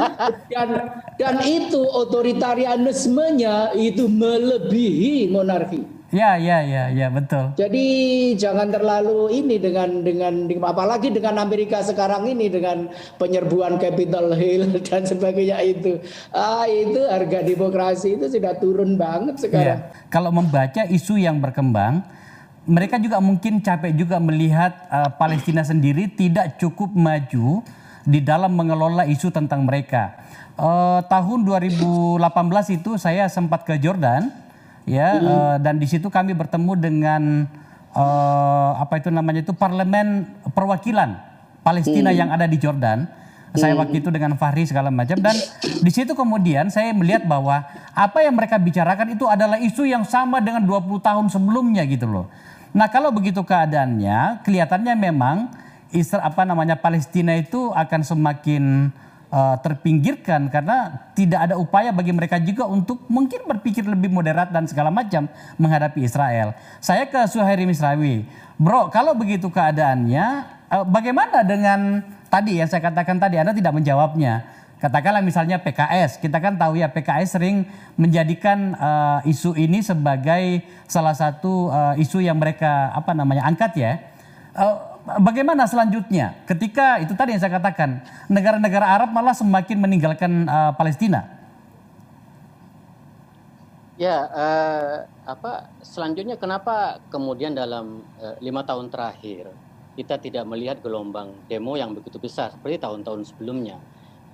[0.51, 0.69] dan
[1.15, 5.94] dan itu otoritarianismenya itu melebihi monarki.
[6.15, 7.59] Ya, ya, ya, ya, betul.
[7.59, 7.87] Jadi
[8.39, 12.87] jangan terlalu ini dengan dengan apalagi dengan Amerika sekarang ini dengan
[13.19, 15.99] penyerbuan Capitol Hill dan sebagainya itu.
[16.31, 19.83] Ah, itu harga demokrasi itu sudah turun banget sekarang.
[19.83, 19.91] Ya.
[20.07, 22.07] Kalau membaca isu yang berkembang
[22.65, 27.61] mereka juga mungkin capek juga melihat uh, Palestina sendiri tidak cukup maju
[28.05, 30.17] di dalam mengelola isu tentang mereka.
[30.55, 32.23] Uh, tahun 2018
[32.79, 34.31] itu saya sempat ke Jordan,
[34.85, 37.23] ya, uh, dan di situ kami bertemu dengan
[37.97, 41.17] uh, apa itu namanya itu parlemen perwakilan
[41.65, 43.09] Palestina yang ada di Jordan.
[43.55, 45.31] Saya waktu itu dengan Fahri segala macam dan
[45.63, 47.63] di situ kemudian saya melihat bahwa
[47.95, 52.27] apa yang mereka bicarakan itu adalah isu yang sama dengan 20 tahun sebelumnya gitu loh.
[52.75, 55.55] Nah, kalau begitu keadaannya, kelihatannya memang
[55.95, 58.91] Israel apa namanya Palestina itu akan semakin
[59.35, 64.71] uh, terpinggirkan karena tidak ada upaya bagi mereka juga untuk mungkin berpikir lebih moderat dan
[64.71, 65.27] segala macam
[65.59, 66.55] menghadapi Israel.
[66.79, 68.23] Saya ke Suhairi Misrawi.
[68.55, 70.27] Bro, kalau begitu keadaannya,
[70.71, 74.63] uh, bagaimana dengan tadi yang saya katakan tadi Anda tidak menjawabnya.
[74.79, 77.65] Katakanlah misalnya PKS, kita kan tahu ya PKS sering
[77.97, 83.93] menjadikan uh, isu ini sebagai salah satu uh, isu yang mereka apa namanya angkat ya.
[84.53, 88.01] Uh, bagaimana selanjutnya ketika itu tadi yang saya katakan
[88.33, 91.29] negara-negara Arab malah semakin meninggalkan uh, Palestina?
[93.95, 99.55] Ya, uh, apa selanjutnya kenapa kemudian dalam uh, lima tahun terakhir
[99.95, 103.79] kita tidak melihat gelombang demo yang begitu besar seperti tahun-tahun sebelumnya.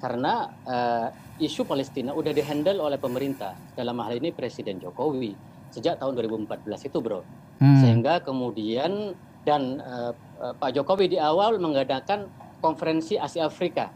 [0.00, 5.37] Karena uh, isu Palestina udah dihandle oleh pemerintah, dalam hal ini Presiden Jokowi
[5.68, 7.20] sejak tahun 2014 itu, Bro.
[7.61, 7.85] Hmm.
[7.85, 9.12] Sehingga kemudian
[9.44, 12.26] dan uh, Pak Jokowi di awal mengadakan
[12.64, 13.92] konferensi Asia Afrika.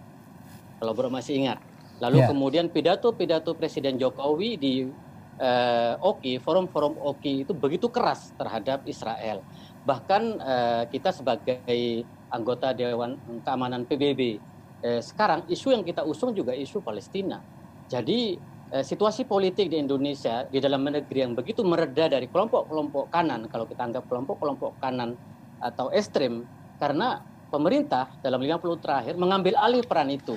[0.76, 1.58] Kalau Bro masih ingat.
[2.02, 2.28] Lalu yeah.
[2.28, 9.40] kemudian pidato-pidato Presiden Jokowi di uh, OKI, forum-forum OKI itu begitu keras terhadap Israel
[9.84, 14.40] bahkan uh, kita sebagai anggota Dewan Keamanan PBB
[14.82, 17.38] eh, sekarang isu yang kita usung juga isu Palestina.
[17.86, 18.34] Jadi
[18.74, 23.64] eh, situasi politik di Indonesia di dalam negeri yang begitu mereda dari kelompok-kelompok kanan kalau
[23.70, 25.14] kita anggap kelompok-kelompok kanan
[25.60, 26.46] atau ekstrim
[26.78, 30.34] karena pemerintah dalam 50 terakhir mengambil alih peran itu.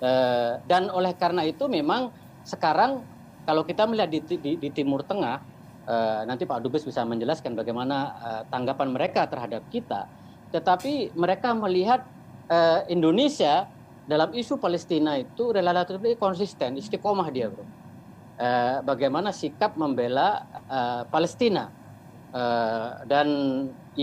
[0.00, 2.08] Eh, dan oleh karena itu memang
[2.42, 3.04] sekarang
[3.44, 5.42] kalau kita melihat di, di, di Timur Tengah
[5.90, 10.06] uh, nanti Pak Dubes bisa menjelaskan bagaimana uh, tanggapan mereka terhadap kita.
[10.50, 12.02] Tetapi mereka melihat
[12.90, 13.70] Indonesia
[14.10, 17.62] dalam isu Palestina itu relatif konsisten, istiqomah dia, bro.
[18.82, 20.42] Bagaimana sikap membela
[21.14, 21.70] Palestina
[23.06, 23.26] dan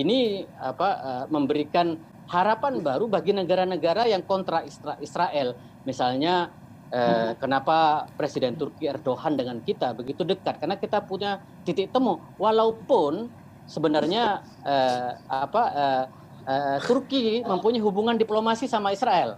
[0.02, 4.62] ini apa uh, memberikan harapan baru bagi negara-negara yang kontra
[5.00, 5.56] Israel,
[5.88, 6.52] misalnya
[6.88, 10.56] Eh, kenapa Presiden Turki Erdogan dengan kita begitu dekat?
[10.56, 13.28] Karena kita punya titik temu, walaupun
[13.68, 16.06] sebenarnya eh, apa eh,
[16.48, 19.36] eh, Turki mempunyai hubungan diplomasi sama Israel.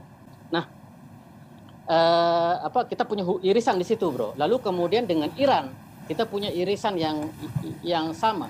[0.53, 0.69] Nah,
[1.89, 4.37] eh, apa kita punya irisan di situ, bro.
[4.37, 5.73] Lalu kemudian dengan Iran
[6.05, 7.33] kita punya irisan yang
[7.81, 8.45] yang sama.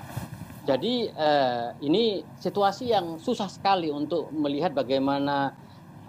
[0.66, 5.56] Jadi eh, ini situasi yang susah sekali untuk melihat bagaimana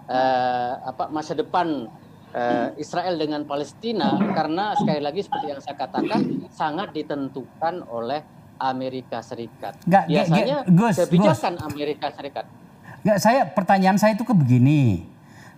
[0.06, 1.88] eh, apa masa depan
[2.34, 6.20] uh, Israel dengan Palestina karena sekali lagi seperti yang saya katakan
[6.52, 8.24] sangat ditentukan oleh
[8.60, 9.76] Amerika Serikat.
[9.84, 11.66] Gak, Biasanya gak, Gus, kebijakan Gus.
[11.66, 12.44] Amerika Serikat.
[13.02, 15.10] Gak, saya pertanyaan saya itu ke begini.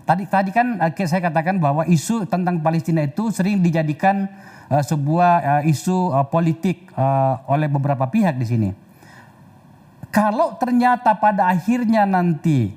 [0.04, 4.28] Tadi tadi kan uh, saya katakan bahwa isu tentang Palestina itu sering dijadikan
[4.68, 8.70] uh, sebuah uh, isu uh, politik uh, oleh beberapa pihak di sini.
[10.14, 12.70] Kalau ternyata pada akhirnya nanti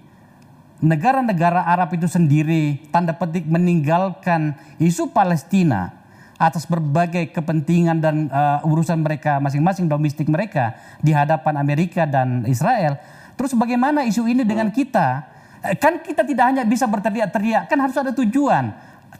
[0.82, 5.94] negara-negara Arab itu sendiri tanda petik meninggalkan isu Palestina
[6.42, 12.98] atas berbagai kepentingan dan uh, urusan mereka masing-masing domestik mereka di hadapan Amerika dan Israel.
[13.38, 15.30] Terus bagaimana isu ini dengan kita?
[15.62, 18.74] Eh, kan kita tidak hanya bisa berteriak-teriak, kan harus ada tujuan.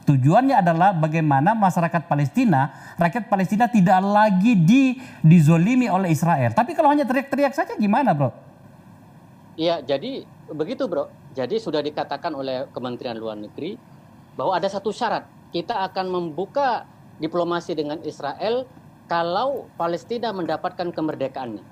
[0.08, 6.56] Tujuannya adalah bagaimana masyarakat Palestina, rakyat Palestina tidak lagi di dizolimi oleh Israel.
[6.56, 8.32] Tapi kalau hanya teriak-teriak saja gimana, Bro?
[9.60, 13.78] Iya, jadi begitu, Bro jadi sudah dikatakan oleh Kementerian Luar Negeri
[14.34, 15.22] bahwa ada satu syarat.
[15.54, 16.82] Kita akan membuka
[17.22, 18.66] diplomasi dengan Israel
[19.06, 21.62] kalau Palestina mendapatkan kemerdekaannya.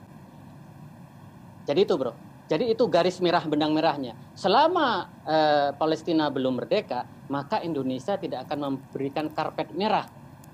[1.67, 2.15] Jadi itu bro.
[2.47, 4.15] Jadi itu garis merah benang merahnya.
[4.39, 10.07] Selama eh, Palestina belum merdeka, maka Indonesia tidak akan memberikan karpet merah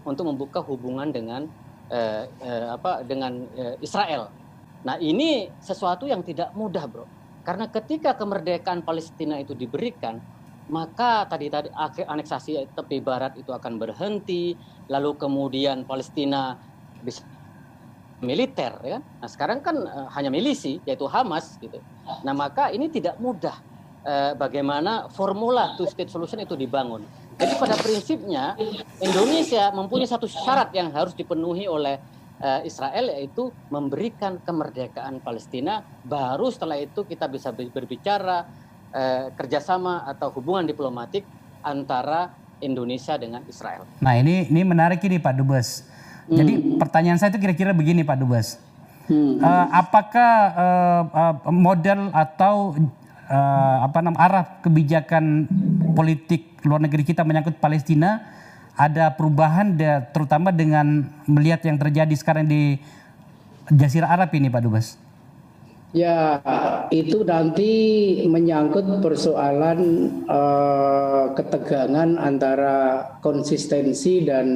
[0.03, 1.47] untuk membuka hubungan dengan
[1.93, 4.33] eh, eh, apa dengan eh, Israel.
[4.83, 7.07] Nah ini sesuatu yang tidak mudah bro
[7.43, 10.23] karena ketika kemerdekaan Palestina itu diberikan,
[10.71, 14.55] maka tadi tadi aneksasi tepi barat itu akan berhenti,
[14.87, 16.55] lalu kemudian Palestina
[17.03, 17.27] bisa
[18.23, 19.03] militer ya kan?
[19.03, 21.83] Nah, sekarang kan uh, hanya milisi yaitu Hamas gitu.
[22.23, 23.59] Nah, maka ini tidak mudah
[24.07, 27.03] uh, bagaimana formula two state solution itu dibangun.
[27.39, 28.55] Jadi pada prinsipnya
[29.01, 31.99] Indonesia mempunyai satu syarat yang harus dipenuhi oleh
[32.39, 38.47] uh, Israel yaitu memberikan kemerdekaan Palestina baru setelah itu kita bisa berbicara
[38.93, 41.27] uh, kerjasama atau hubungan diplomatik
[41.65, 42.31] antara
[42.63, 43.89] Indonesia dengan Israel.
[43.99, 45.83] Nah ini ini menarik ini Pak Dubes.
[46.31, 46.39] Hmm.
[46.39, 48.61] Jadi pertanyaan saya itu kira-kira begini Pak Dubes.
[49.11, 49.43] Hmm.
[49.43, 52.79] Uh, apakah uh, uh, model atau
[53.33, 55.49] uh, apa namanya arah kebijakan
[55.97, 58.21] politik luar negeri kita menyangkut Palestina
[58.77, 59.77] ada perubahan
[60.13, 62.81] terutama dengan melihat yang terjadi sekarang di
[63.69, 64.89] Jazirah Arab ini Pak Dubes?
[65.93, 66.41] Ya,
[66.89, 67.73] itu nanti
[68.25, 74.49] menyangkut persoalan uh, ketegangan antara konsistensi dan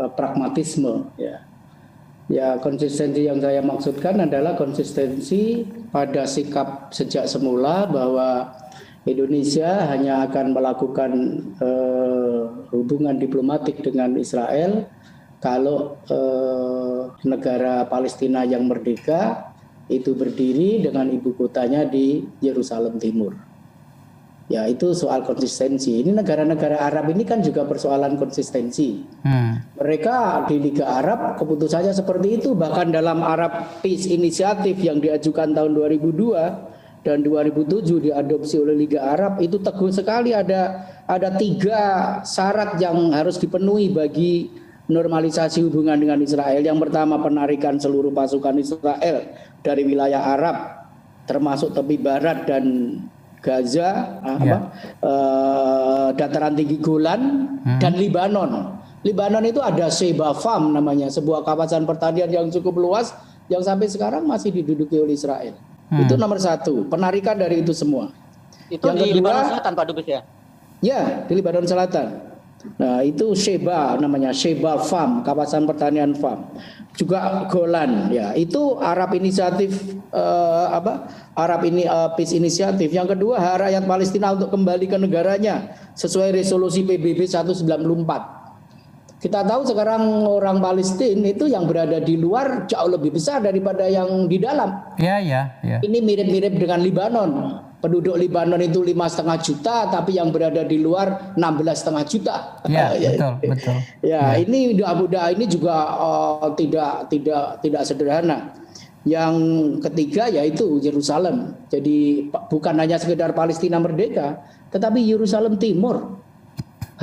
[0.00, 1.12] uh, pragmatisme.
[1.20, 1.44] Ya,
[2.32, 8.56] ya konsistensi yang saya maksudkan adalah konsistensi pada sikap sejak semula bahwa
[9.04, 11.12] Indonesia hanya akan melakukan
[11.60, 14.88] uh, hubungan diplomatik dengan Israel
[15.42, 19.52] kalau uh, negara Palestina yang merdeka
[19.90, 23.51] itu berdiri dengan ibu kotanya di Yerusalem Timur.
[24.52, 26.04] Ya itu soal konsistensi.
[26.04, 29.00] Ini negara-negara Arab ini kan juga persoalan konsistensi.
[29.24, 29.64] Hmm.
[29.80, 32.52] Mereka di Liga Arab keputusannya seperti itu.
[32.52, 39.40] Bahkan dalam Arab Peace Initiative yang diajukan tahun 2002 dan 2007 diadopsi oleh Liga Arab
[39.40, 41.80] itu teguh sekali ada ada tiga
[42.20, 44.52] syarat yang harus dipenuhi bagi
[44.92, 46.60] normalisasi hubungan dengan Israel.
[46.60, 49.32] Yang pertama penarikan seluruh pasukan Israel
[49.64, 50.56] dari wilayah Arab
[51.24, 52.64] termasuk tepi barat dan
[53.42, 54.38] Gaza, yeah.
[54.38, 54.58] apa,
[55.02, 57.20] uh, dataran tinggi Golan
[57.58, 57.80] hmm.
[57.82, 58.78] dan Libanon.
[59.02, 63.10] Libanon itu ada Sheba Farm namanya, sebuah kawasan pertanian yang cukup luas
[63.50, 65.58] yang sampai sekarang masih diduduki oleh Israel.
[65.90, 66.06] Hmm.
[66.06, 68.14] Itu nomor satu, penarikan dari itu semua.
[68.70, 70.20] Itu yang di kedua, Libanon Selatan Pak Dubes ya?
[70.78, 72.06] Ya, di Libanon Selatan.
[72.78, 76.46] Nah, itu Sheba namanya, Sheba Farm, kawasan pertanian farm.
[76.92, 78.36] Juga Golan ya.
[78.36, 81.08] Itu Arab Inisiatif uh, apa?
[81.32, 82.92] Arab ini uh, Peace Inisiatif.
[82.92, 87.64] Yang kedua, hak rakyat Palestina untuk kembali ke negaranya sesuai resolusi PBB 194.
[89.22, 94.26] Kita tahu sekarang orang Palestina itu yang berada di luar jauh lebih besar daripada yang
[94.26, 94.98] di dalam.
[94.98, 95.78] Ya, ya, ya.
[95.78, 97.30] Ini mirip-mirip dengan Libanon.
[97.82, 102.36] Penduduk Libanon itu lima setengah juta, tapi yang berada di luar enam belas setengah juta.
[102.70, 103.76] Ya, betul, betul.
[104.06, 104.46] Ya, ya.
[104.46, 108.54] ini Dhabi ini juga uh, tidak tidak tidak sederhana.
[109.02, 109.34] Yang
[109.82, 111.58] ketiga yaitu Yerusalem.
[111.66, 114.38] Jadi bukan hanya sekedar Palestina merdeka,
[114.70, 116.22] tetapi Yerusalem Timur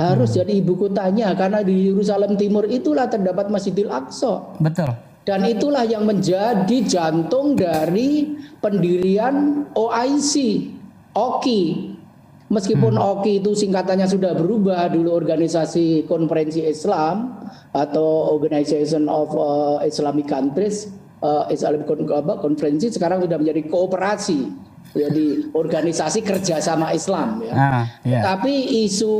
[0.00, 0.38] harus hmm.
[0.40, 4.56] jadi ibu kotanya karena di Yerusalem Timur itulah terdapat Masjidil Aqsa.
[4.56, 5.09] Betul.
[5.30, 10.34] Dan itulah yang menjadi jantung dari pendirian OIC,
[11.14, 11.62] OKI.
[12.50, 13.10] Meskipun hmm.
[13.14, 20.90] OKI itu singkatannya sudah berubah dulu organisasi konferensi Islam atau Organization of uh, Islamic Countries,
[21.22, 21.86] uh, Islamic
[22.42, 27.54] konferensi sekarang sudah menjadi kooperasi jadi organisasi kerjasama Islam ya.
[27.54, 28.22] Ah, yeah.
[28.26, 29.14] Tapi isu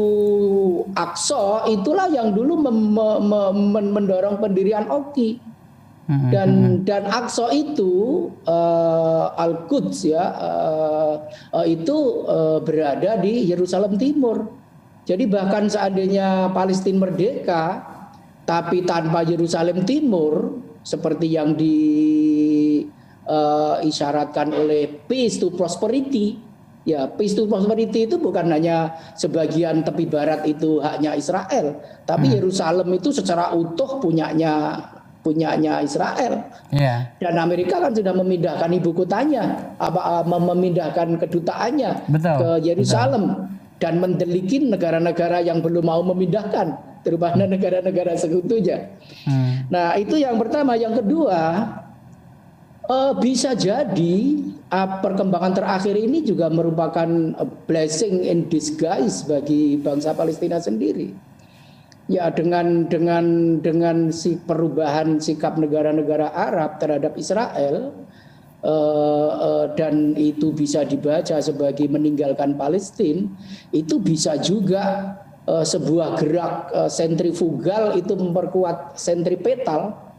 [0.99, 2.99] Akso itulah yang dulu mem,
[3.71, 5.39] mem, mendorong pendirian OKI.
[6.11, 11.15] Dan dan Akso itu uh, eh, Al Quds ya uh,
[11.55, 14.51] uh, itu uh, berada di Yerusalem Timur.
[15.07, 17.87] Jadi bahkan seandainya Palestina merdeka
[18.43, 21.79] tapi tanpa Yerusalem Timur seperti yang di
[23.31, 26.51] uh, isyaratkan oleh peace to prosperity.
[26.89, 31.77] Ya, peace to prosperity itu bukan hanya sebagian tepi barat itu haknya Israel,
[32.09, 32.37] tapi hmm.
[32.41, 34.81] Yerusalem itu secara utuh punyanya
[35.21, 36.49] punyanya Israel.
[36.73, 37.13] Yeah.
[37.21, 43.25] Dan Amerika kan sudah memindahkan ibu kotanya, apa memindahkan kedutaannya betul, ke Yerusalem
[43.81, 48.93] dan mendelikin negara-negara yang belum mau memindahkan, terutama negara-negara sekutunya.
[49.29, 49.69] Hmm.
[49.69, 51.69] Nah, itu yang pertama, yang kedua,
[52.91, 57.07] Uh, bisa jadi uh, perkembangan terakhir ini juga merupakan
[57.71, 61.30] blessing in disguise bagi bangsa Palestina sendiri.
[62.11, 63.25] Ya dengan dengan
[63.63, 67.95] dengan si perubahan sikap negara-negara Arab terhadap Israel
[68.67, 73.31] uh, uh, dan itu bisa dibaca sebagai meninggalkan Palestina,
[73.71, 75.15] itu bisa juga
[75.47, 80.11] uh, sebuah gerak uh, sentrifugal itu memperkuat sentripetal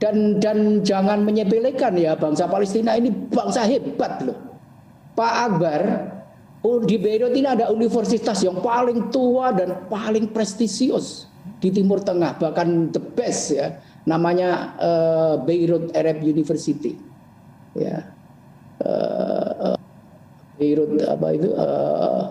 [0.00, 4.36] dan dan jangan menyepelekan ya bangsa Palestina ini bangsa hebat loh.
[5.12, 5.80] Pak Akbar,
[6.62, 11.26] di Beirut ini ada universitas yang paling tua dan paling prestisius
[11.58, 13.82] di Timur Tengah, bahkan the best ya.
[14.06, 16.94] Namanya uh, Beirut Arab University.
[17.74, 18.14] Ya.
[18.78, 19.74] Uh,
[20.58, 21.50] Beirut apa itu?
[21.50, 22.24] Uh,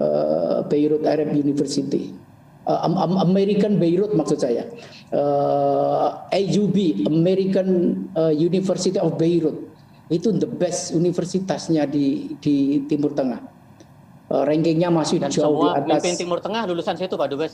[0.00, 2.16] uh, Beirut Arab University.
[2.64, 4.64] American Beirut maksud saya,
[5.12, 8.00] uh, AUB American
[8.32, 9.73] University of Beirut
[10.12, 13.40] itu the best universitasnya di di Timur Tengah.
[14.24, 16.00] Uh, rankingnya masih Dan jauh semua di atas.
[16.00, 17.52] pemimpin Timur Tengah lulusan situ Pak Dubes.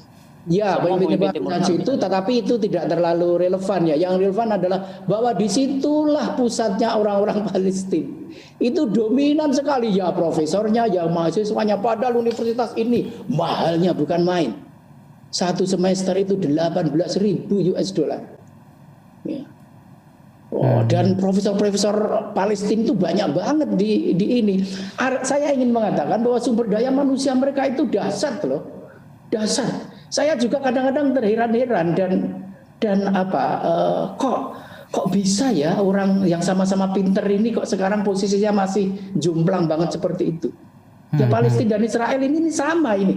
[0.48, 3.96] Ya, pemimpin Tengah itu, tetapi itu tidak terlalu relevan ya.
[3.98, 8.08] Yang relevan adalah bahwa di situlah pusatnya orang-orang Palestina.
[8.56, 11.76] Itu dominan sekali ya profesornya, ya mahasiswanya.
[11.78, 14.50] Padahal universitas ini mahalnya bukan main.
[15.30, 16.90] Satu semester itu 18
[17.22, 18.24] ribu US dollar.
[19.22, 19.46] Ya.
[20.50, 21.94] Oh, dan profesor-profesor
[22.34, 24.58] Palestina itu banyak banget di, di ini.
[24.98, 28.66] Ar- Saya ingin mengatakan bahwa sumber daya manusia mereka itu dasar loh,
[29.30, 29.70] dasar.
[30.10, 32.12] Saya juga kadang-kadang terheran-heran dan
[32.82, 34.38] dan apa eh, kok
[34.90, 40.34] kok bisa ya orang yang sama-sama pinter ini kok sekarang posisinya masih jomplang banget seperti
[40.34, 40.50] itu.
[41.14, 43.14] Ya Palestina dan Israel ini, ini sama ini.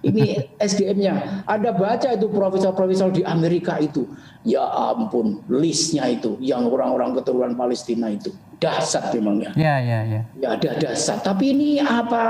[0.00, 1.44] Ini SDM-nya.
[1.44, 4.08] Ada baca itu profesor-profesor di Amerika itu.
[4.44, 8.28] Ya ampun, listnya itu yang orang-orang keturunan Palestina itu.
[8.60, 9.50] Dasar memang ya.
[9.56, 10.20] Ya, ya, ya.
[10.40, 11.20] Ya ada dasar.
[11.20, 12.22] Tapi ini apa?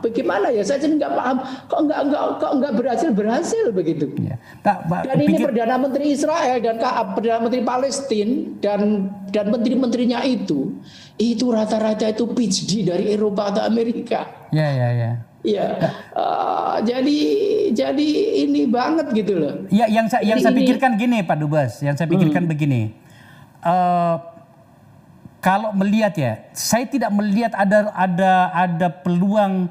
[0.00, 0.60] Bagaimana ya?
[0.60, 1.36] Saya jadi nggak paham.
[1.68, 4.08] Kok nggak nggak kok nggak berhasil berhasil begitu?
[4.20, 4.36] ya.
[4.60, 6.76] Tak, Pak, Dan ini pikir- perdana menteri Israel dan
[7.12, 8.80] perdana menteri Palestina dan
[9.28, 10.76] dan menteri-menterinya itu
[11.16, 14.48] itu rata-rata itu PhD dari Eropa atau Amerika.
[14.52, 15.12] Ya, ya, ya.
[15.40, 15.66] Iya.
[16.12, 17.18] Eh, jadi
[17.70, 18.08] jadi
[18.46, 19.54] ini banget gitu loh.
[19.70, 22.92] Ya, yang saya yang saya pikirkan gini Pak Dubes, yang saya pikirkan begini.
[23.60, 24.16] Eh,
[25.40, 29.70] kalau melihat ya, saya tidak melihat ada ada ada peluang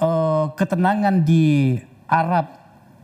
[0.00, 1.76] eh, ketenangan di
[2.06, 2.46] Arab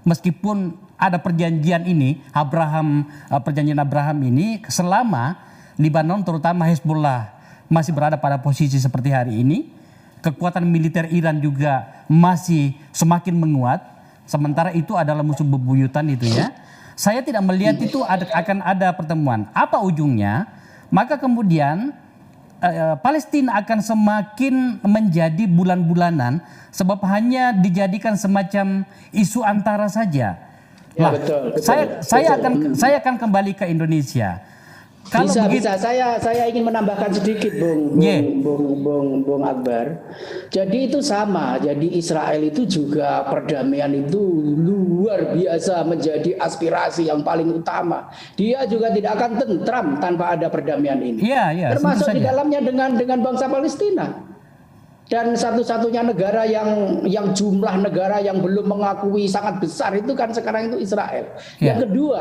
[0.07, 5.39] meskipun ada perjanjian ini Abraham eh, perjanjian Abraham ini selama
[5.80, 7.35] Lebanon terutama Hezbollah
[7.66, 9.82] masih berada pada posisi seperti hari ini
[10.23, 13.83] kekuatan militer Iran juga masih semakin menguat
[14.25, 16.55] sementara itu adalah musuh bebuyutan itu ya
[16.95, 20.47] saya tidak melihat itu ada, akan ada pertemuan apa ujungnya
[20.93, 21.91] maka kemudian
[22.62, 30.37] eh, Palestina akan semakin menjadi bulan-bulanan sebab hanya dijadikan semacam isu antara saja.
[30.93, 32.41] Ya, Lah, betul, betul, saya saya betul.
[32.41, 34.45] akan saya akan kembali ke Indonesia.
[35.11, 38.22] Kalau bisa begitu, bisa saya saya ingin menambahkan sedikit Bung Bung, Yeah.
[38.40, 39.98] Bung Bung Bung Akbar.
[40.48, 41.59] Jadi itu sama.
[41.59, 44.20] Jadi Israel itu juga perdamaian itu
[44.62, 48.09] luar biasa menjadi aspirasi yang paling utama.
[48.38, 51.20] Dia juga tidak akan tentram tanpa ada perdamaian ini.
[51.28, 54.07] Iya, iya, tentu Termasuk di dalamnya dengan dengan bangsa Palestina.
[55.12, 60.72] Dan satu-satunya negara yang yang jumlah negara yang belum mengakui sangat besar itu kan sekarang
[60.72, 61.36] itu Israel.
[61.61, 61.76] Ya.
[61.76, 62.20] Yang kedua,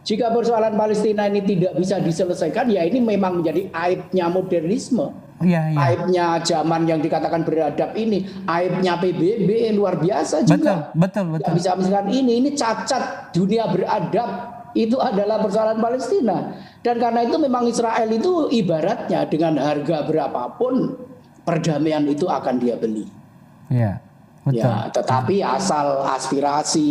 [0.00, 5.12] jika persoalan Palestina ini tidak bisa diselesaikan, ya ini memang menjadi aibnya modernisme.
[5.40, 5.78] Iya, iya.
[5.80, 10.92] Aibnya zaman yang dikatakan beradab ini, aibnya PBB luar biasa Betul, juga.
[10.92, 11.56] betul, Nggak betul.
[11.56, 14.30] bisa misalkan ini, ini cacat dunia beradab
[14.76, 16.60] itu adalah persoalan Palestina.
[16.80, 20.96] Dan karena itu memang Israel itu ibaratnya dengan harga berapapun
[21.44, 23.08] perdamaian itu akan dia beli.
[23.72, 24.00] Iya.
[24.40, 24.64] Betul.
[24.64, 26.88] Ya, tetapi asal aspirasi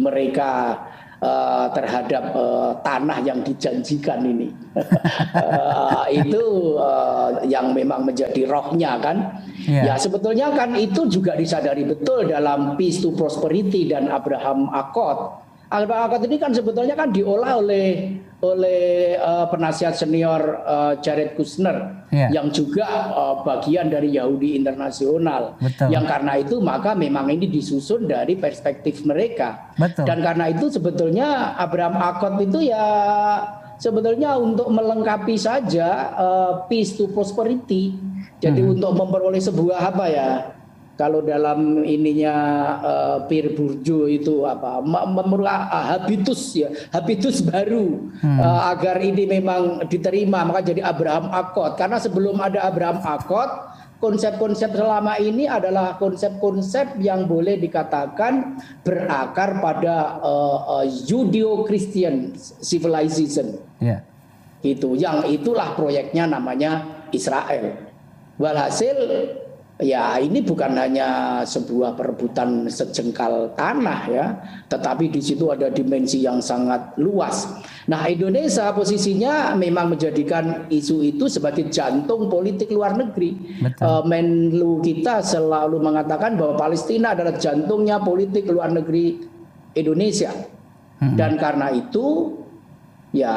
[0.00, 0.80] mereka
[1.22, 4.48] eh, terhadap eh, tanah yang dijanjikan ini
[4.80, 6.44] eh, itu
[6.80, 9.16] eh, yang memang menjadi rohnya kan.
[9.66, 9.92] Ya.
[9.92, 15.45] Ya sebetulnya kan itu juga disadari betul dalam Peace to Prosperity dan Abraham Accord.
[15.66, 22.06] Abraham Accord ini kan sebetulnya kan diolah oleh oleh eh, penasihat senior eh, Jared Kushner
[22.14, 22.30] Ya.
[22.30, 25.58] yang juga eh, bagian dari Yahudi Internasional.
[25.58, 25.90] Betul.
[25.90, 29.74] Yang karena itu maka memang ini disusun dari perspektif mereka.
[29.74, 30.06] Betul.
[30.06, 32.86] Dan karena itu sebetulnya Abraham Accord itu ya
[33.76, 37.98] sebetulnya untuk melengkapi saja eh, peace to prosperity.
[38.38, 38.78] Jadi Hmm.
[38.78, 40.28] untuk memperoleh sebuah apa ya?
[40.96, 42.34] Kalau dalam ininya
[42.80, 44.80] eh, Pierre Bourdieu itu apa?
[44.80, 48.40] Memerlukan habitus ya, habitus baru Hmm.
[48.40, 51.76] eh, agar ini memang diterima maka jadi Abraham Accord.
[51.76, 60.20] Karena sebelum ada Abraham Accord konsep-konsep selama ini adalah konsep-konsep yang boleh dikatakan berakar pada
[60.20, 64.04] uh, uh, Judeo-Christian civilization Iya.
[64.60, 64.96] gitu.
[64.96, 67.72] Yang itulah proyeknya namanya Israel.
[68.36, 68.96] Walhasil
[69.76, 74.26] ya ini bukan hanya sebuah perebutan sejengkal tanah ya,
[74.72, 77.60] tetapi di situ ada dimensi yang sangat luas.
[77.86, 83.36] Nah, Indonesia posisinya memang menjadikan isu itu sebagai jantung politik luar negeri.
[83.62, 83.84] Betul.
[83.84, 89.20] Eh, Menlu kita selalu mengatakan bahwa Palestina adalah jantungnya politik luar negeri
[89.76, 90.32] Indonesia.
[90.96, 92.40] Dan karena itu
[93.12, 93.36] ya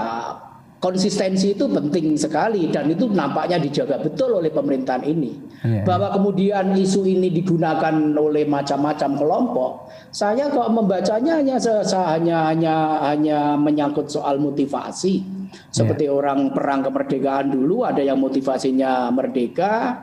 [0.79, 5.35] konsistensi itu penting sekali dan itu nampaknya dijaga betul oleh pemerintahan ini.
[5.59, 5.83] Yeah.
[5.83, 9.71] Bahwa kemudian isu ini digunakan oleh macam-macam kelompok,
[10.15, 12.75] saya kok membacanya hanya hanya hanya
[13.11, 15.37] hanya menyangkut soal motivasi.
[15.69, 16.15] Seperti yeah.
[16.15, 19.99] orang perang kemerdekaan dulu ada yang motivasinya merdeka,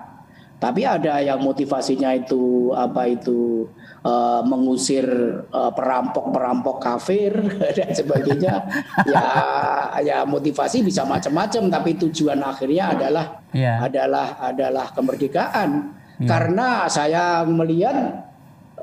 [0.61, 3.65] tapi ada yang motivasinya itu apa itu
[4.07, 5.07] uh, mengusir
[5.51, 7.35] uh, perampok-perampok kafir
[7.77, 8.55] dan sebagainya.
[9.11, 9.27] ya,
[10.01, 13.83] ya motivasi bisa macam-macam, tapi tujuan akhirnya adalah yeah.
[13.83, 15.99] adalah adalah kemerdekaan.
[16.23, 16.29] Yeah.
[16.31, 18.25] Karena saya melihat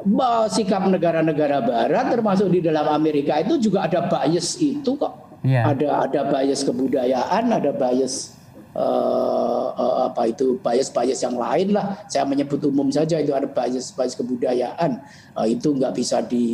[0.04, 5.40] bahwa sikap negara-negara Barat, termasuk di dalam Amerika itu juga ada bias itu kok.
[5.44, 5.72] Yeah.
[5.72, 8.43] Ada ada bias kebudayaan, ada bias
[8.76, 12.06] uh, uh, apa itu bias-bias yang lain lah.
[12.10, 15.02] Saya menyebut umum saja itu ada bias-bias kebudayaan
[15.38, 16.46] uh, itu nggak bisa di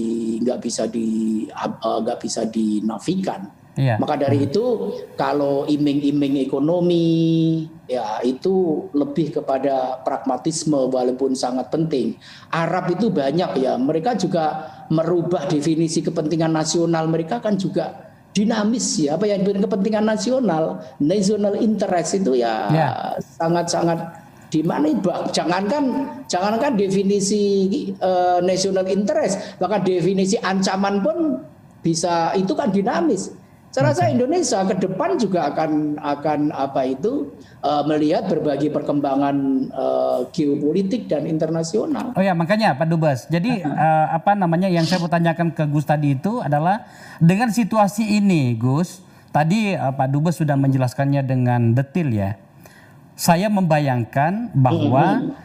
[0.44, 3.60] nggak bisa di nggak uh, bisa dinafikan.
[3.80, 3.96] Iya.
[3.96, 12.20] Maka dari itu kalau iming-iming ekonomi ya itu lebih kepada pragmatisme walaupun sangat penting.
[12.52, 19.18] Arab itu banyak ya, mereka juga merubah definisi kepentingan nasional mereka kan juga dinamis ya
[19.18, 22.90] apa yang kepentingan nasional national interest itu ya, ya.
[23.18, 24.10] sangat-sangat ya.
[24.50, 24.90] di mana
[25.34, 25.84] jangankan
[26.30, 27.44] jangankan definisi
[28.02, 31.18] uh, national interest bahkan definisi ancaman pun
[31.82, 33.34] bisa itu kan dinamis
[33.80, 37.32] saya rasa Indonesia ke depan juga akan akan apa itu
[37.64, 39.36] uh, melihat berbagai perkembangan
[39.72, 42.12] uh, geopolitik dan internasional.
[42.12, 43.32] Oh ya makanya Pak Dubes.
[43.32, 46.92] Jadi uh, apa namanya yang saya mau tanyakan ke Gus tadi itu adalah
[47.24, 49.00] dengan situasi ini Gus,
[49.32, 52.36] tadi uh, Pak Dubes sudah menjelaskannya dengan detail ya.
[53.16, 55.40] Saya membayangkan bahwa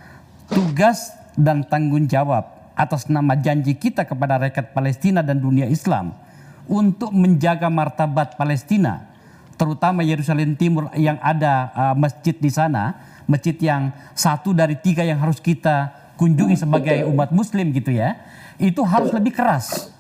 [0.51, 6.24] tugas dan tanggung jawab atas nama janji kita kepada rakyat Palestina dan dunia Islam
[6.65, 9.13] untuk menjaga martabat Palestina,
[9.55, 12.99] terutama Yerusalem Timur yang ada uh, masjid di sana,
[13.29, 18.17] masjid yang satu dari tiga yang harus kita kunjungi sebagai umat Muslim gitu ya,
[18.57, 19.93] itu harus lebih keras,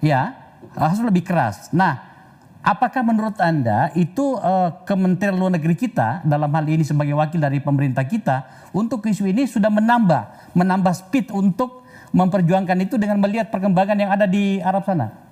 [0.00, 0.32] ya
[0.74, 1.68] harus lebih keras.
[1.74, 1.98] Nah,
[2.64, 7.60] apakah menurut anda itu uh, Kementerian Luar Negeri kita dalam hal ini sebagai wakil dari
[7.60, 11.84] pemerintah kita untuk isu ini sudah menambah, menambah speed untuk
[12.16, 15.27] memperjuangkan itu dengan melihat perkembangan yang ada di Arab sana?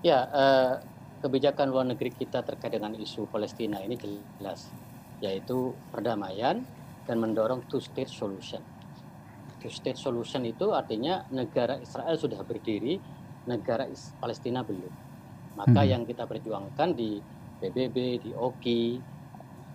[0.00, 0.72] Ya, eh,
[1.20, 4.00] kebijakan luar negeri kita terkait dengan isu Palestina ini
[4.40, 4.72] jelas,
[5.20, 6.64] yaitu perdamaian
[7.04, 8.64] dan mendorong two-state solution.
[9.60, 12.96] Two-state solution itu artinya negara Israel sudah berdiri,
[13.44, 13.84] negara
[14.16, 14.92] Palestina belum.
[15.60, 15.90] Maka hmm.
[15.92, 17.20] yang kita perjuangkan di
[17.60, 18.96] PBB, di OKI,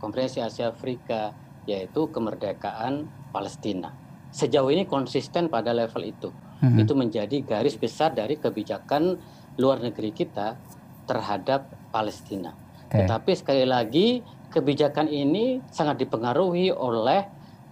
[0.01, 1.29] Konferensi Asia Afrika,
[1.69, 3.93] yaitu kemerdekaan Palestina.
[4.33, 6.33] Sejauh ini konsisten pada level itu.
[6.65, 6.81] Hmm.
[6.81, 9.21] Itu menjadi garis besar dari kebijakan
[9.59, 10.55] luar negeri kita
[11.05, 12.51] terhadap Palestina.
[12.87, 13.05] Okay.
[13.05, 14.07] Tetapi sekali lagi
[14.51, 17.21] kebijakan ini sangat dipengaruhi oleh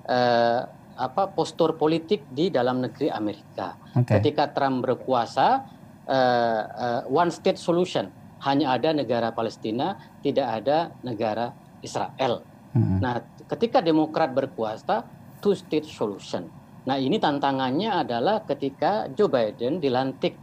[0.08, 0.62] eh,
[0.94, 3.76] apa postur politik di dalam negeri Amerika.
[3.98, 4.22] Okay.
[4.22, 5.66] Ketika Trump berkuasa,
[6.06, 8.12] eh, eh, one state solution
[8.44, 12.44] hanya ada negara Palestina, tidak ada negara Israel.
[12.76, 12.98] Mm-hmm.
[13.00, 15.08] Nah, ketika Demokrat berkuasa,
[15.40, 16.52] two state solution.
[16.84, 20.36] Nah, ini tantangannya adalah ketika Joe Biden dilantik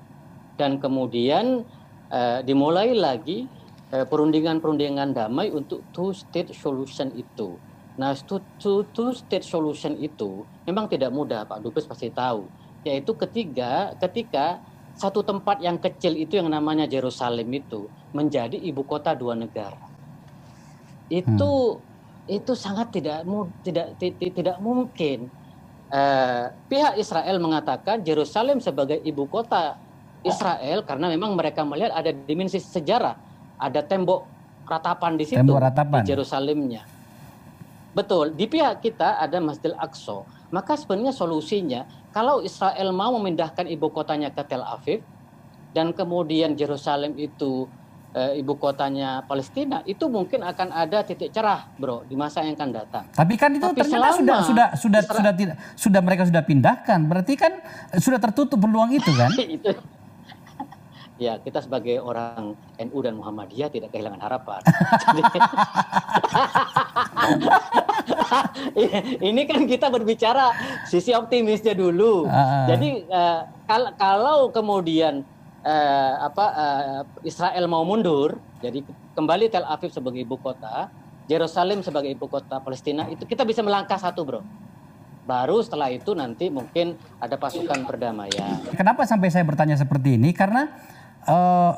[0.60, 1.64] dan kemudian
[2.12, 3.48] uh, dimulai lagi
[3.96, 7.56] uh, perundingan-perundingan damai untuk two state solution itu.
[7.96, 12.44] Nah, two, two, two state solution itu memang tidak mudah, Pak Dubes pasti tahu.
[12.84, 14.60] Yaitu ketiga, ketika
[14.96, 19.80] satu tempat yang kecil itu yang namanya Jerusalem itu menjadi ibu kota dua negara.
[21.08, 22.36] Itu hmm.
[22.40, 23.24] itu sangat tidak
[23.64, 25.32] tidak tidak, tidak mungkin.
[25.90, 29.74] Uh, pihak Israel mengatakan Jerusalem sebagai ibu kota
[30.24, 33.16] Israel karena memang mereka melihat ada dimensi sejarah,
[33.56, 34.28] ada tembok
[34.68, 36.02] ratapan di situ tembok ratapan.
[36.04, 36.82] di Yerusalemnya.
[37.90, 40.22] Betul, di pihak kita ada Masjid Aqsa.
[40.54, 45.02] Maka sebenarnya solusinya kalau Israel mau memindahkan ibu kotanya ke Tel Aviv
[45.74, 47.70] dan kemudian Yerusalem itu
[48.14, 52.70] e, ibu kotanya Palestina, itu mungkin akan ada titik cerah, Bro, di masa yang akan
[52.70, 53.04] datang.
[53.14, 56.98] Tapi kan itu Tapi ternyata sudah sudah sudah Israel, sudah tidak sudah mereka sudah pindahkan.
[57.06, 57.52] Berarti kan
[57.98, 59.30] sudah tertutup peluang itu kan?
[59.58, 59.70] itu
[61.20, 64.64] ya kita sebagai orang NU dan Muhammadiyah tidak kehilangan harapan.
[69.28, 70.56] ini kan kita berbicara
[70.88, 72.24] sisi optimisnya dulu.
[72.24, 72.66] Uh.
[72.72, 75.22] Jadi uh, kal kalau kemudian
[75.62, 78.80] uh, apa uh, Israel mau mundur, jadi
[79.12, 80.88] kembali Tel Aviv sebagai ibu kota,
[81.28, 84.42] Yerusalem sebagai ibu kota Palestina itu kita bisa melangkah satu, bro.
[85.28, 88.58] Baru setelah itu nanti mungkin ada pasukan perdamaian.
[88.74, 90.34] Kenapa sampai saya bertanya seperti ini?
[90.34, 90.66] Karena
[91.26, 91.72] uh,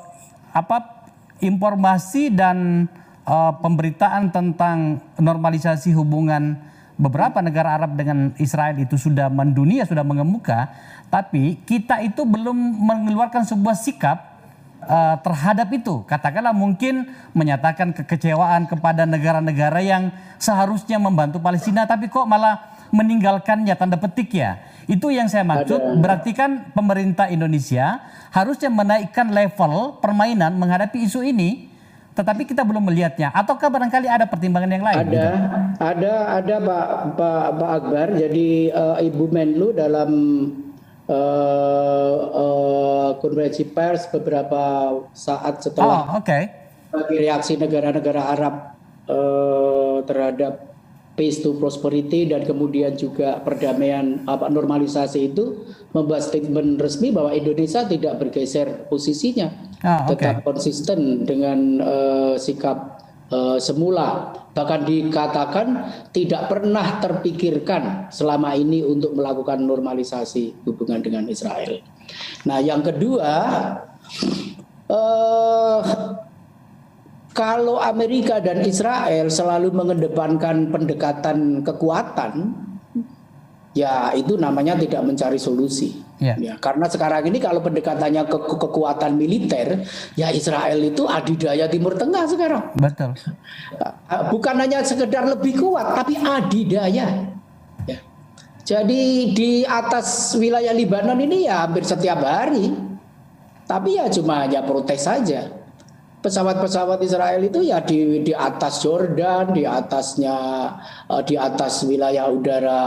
[0.53, 1.07] apa
[1.43, 2.87] informasi dan
[3.27, 6.59] uh, pemberitaan tentang normalisasi hubungan
[7.01, 10.71] beberapa negara Arab dengan Israel itu sudah mendunia, sudah mengemuka,
[11.11, 14.19] tapi kita itu belum mengeluarkan sebuah sikap
[14.87, 16.07] uh, terhadap itu.
[16.07, 23.99] Katakanlah mungkin menyatakan kekecewaan kepada negara-negara yang seharusnya membantu Palestina, tapi kok malah meninggalkannya tanda
[23.99, 24.61] petik ya.
[24.91, 25.79] Itu yang saya maksud.
[26.03, 28.03] Berarti kan pemerintah Indonesia
[28.33, 31.71] harusnya menaikkan level permainan menghadapi isu ini.
[32.13, 33.33] Tetapi kita belum melihatnya.
[33.33, 35.01] Ataukah barangkali ada pertimbangan yang lain?
[35.01, 35.29] Ada, gitu?
[35.81, 38.09] ada, ada Pak Pak, Pak Akbar.
[38.21, 40.11] Jadi uh, Ibu Menlu dalam
[41.09, 46.53] uh, uh, konferensi pers beberapa saat setelah oh, okay.
[47.17, 48.55] reaksi negara-negara Arab
[49.09, 50.72] uh, terhadap
[51.13, 57.85] peace to prosperity dan kemudian juga perdamaian apa normalisasi itu membuat statement resmi bahwa Indonesia
[57.85, 59.53] tidak bergeser posisinya
[59.85, 60.33] ah, okay.
[60.33, 65.67] tetap konsisten dengan uh, sikap uh, semula bahkan dikatakan
[66.13, 71.81] tidak pernah terpikirkan selama ini untuk melakukan normalisasi hubungan dengan Israel.
[72.45, 73.35] Nah yang kedua
[74.93, 75.81] uh,
[77.33, 82.53] kalau Amerika dan Israel selalu mengedepankan pendekatan kekuatan,
[83.73, 85.97] ya itu namanya tidak mencari solusi.
[86.23, 86.39] Yeah.
[86.39, 89.83] Ya, karena sekarang ini kalau pendekatannya ke, ke kekuatan militer,
[90.15, 92.79] ya Israel itu adidaya Timur Tengah sekarang.
[92.79, 93.17] Betul.
[94.31, 97.33] Bukan hanya sekedar lebih kuat, tapi adidaya.
[97.89, 97.99] Ya.
[98.63, 102.71] Jadi di atas wilayah Libanon ini ya hampir setiap hari.
[103.67, 105.62] Tapi ya cuma hanya protes saja
[106.23, 110.37] pesawat-pesawat Israel itu ya di di atas Jordan, di atasnya
[111.11, 112.83] uh, di atas wilayah udara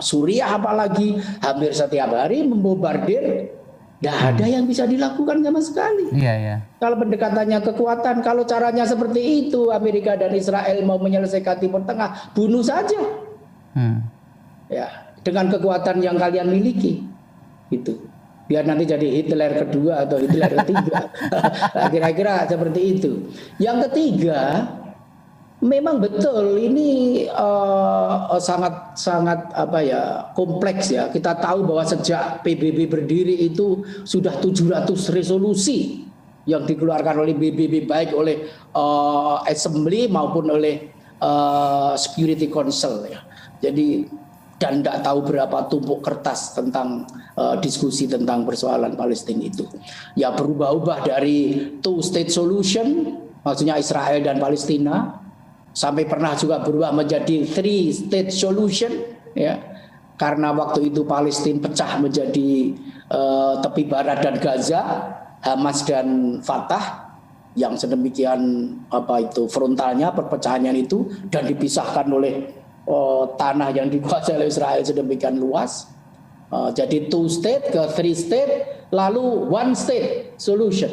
[0.00, 3.52] Suriah apalagi hampir setiap hari membombardir
[3.98, 6.06] tidak ada yang bisa dilakukan sama sekali.
[6.14, 6.56] Iya, iya.
[6.78, 12.62] Kalau pendekatannya kekuatan, kalau caranya seperti itu, Amerika dan Israel mau menyelesaikan Timur Tengah, bunuh
[12.62, 13.02] saja.
[13.74, 14.06] Hmm.
[14.70, 17.10] Ya, dengan kekuatan yang kalian miliki,
[17.74, 18.07] itu
[18.48, 21.12] biar nanti jadi Hitler kedua atau Hitler ketiga.
[21.92, 23.28] Kira-kira seperti itu.
[23.60, 24.64] Yang ketiga,
[25.60, 31.12] memang betul ini uh, sangat sangat apa ya kompleks ya.
[31.12, 36.08] Kita tahu bahwa sejak PBB berdiri itu sudah 700 resolusi
[36.48, 40.88] yang dikeluarkan oleh PBB baik oleh uh, Assembly maupun oleh
[41.20, 43.20] uh, Security Council ya.
[43.60, 44.08] Jadi
[44.58, 47.06] dan tidak tahu berapa tumpuk kertas tentang
[47.38, 49.62] uh, diskusi tentang persoalan Palestina itu.
[50.18, 53.14] Ya berubah-ubah dari two state solution,
[53.46, 55.22] maksudnya Israel dan Palestina,
[55.70, 58.90] sampai pernah juga berubah menjadi three state solution,
[59.38, 59.62] ya
[60.18, 62.74] karena waktu itu Palestina pecah menjadi
[63.14, 64.82] uh, tepi barat dan Gaza,
[65.38, 67.14] Hamas dan Fatah
[67.54, 72.58] yang sedemikian apa itu frontalnya perpecahannya itu dan dipisahkan oleh
[72.88, 75.86] oh, tanah yang dikuasai oleh Israel sedemikian luas.
[76.48, 79.20] Uh, jadi two state ke three state, lalu
[79.52, 80.88] one state solution.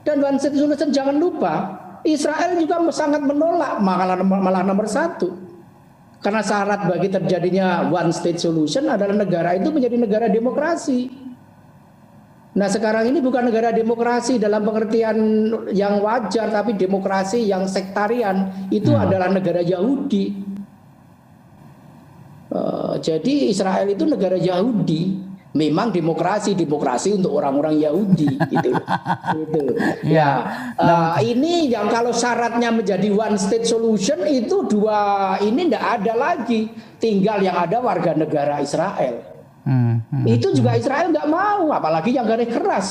[0.00, 5.30] Dan one state solution jangan lupa, Israel juga sangat menolak malah, malah nomor satu.
[6.22, 11.10] Karena syarat bagi terjadinya one state solution adalah negara itu menjadi negara demokrasi.
[12.52, 15.16] Nah sekarang ini bukan negara demokrasi dalam pengertian
[15.72, 19.02] yang wajar, tapi demokrasi yang sektarian itu hmm.
[19.08, 20.51] adalah negara Yahudi.
[22.52, 25.32] Eh, jadi Israel itu negara Yahudi.
[25.52, 28.72] Memang demokrasi, demokrasi untuk orang-orang Yahudi gitu.
[29.36, 29.62] gitu.
[30.00, 30.48] Ya,
[30.80, 36.72] uh, ini yang kalau syaratnya menjadi one state solution itu dua ini tidak ada lagi.
[36.96, 39.28] Tinggal yang ada warga negara Israel.
[39.68, 40.80] Hmm, hmm, itu juga hmm.
[40.80, 42.88] Israel nggak mau, apalagi yang garis keras.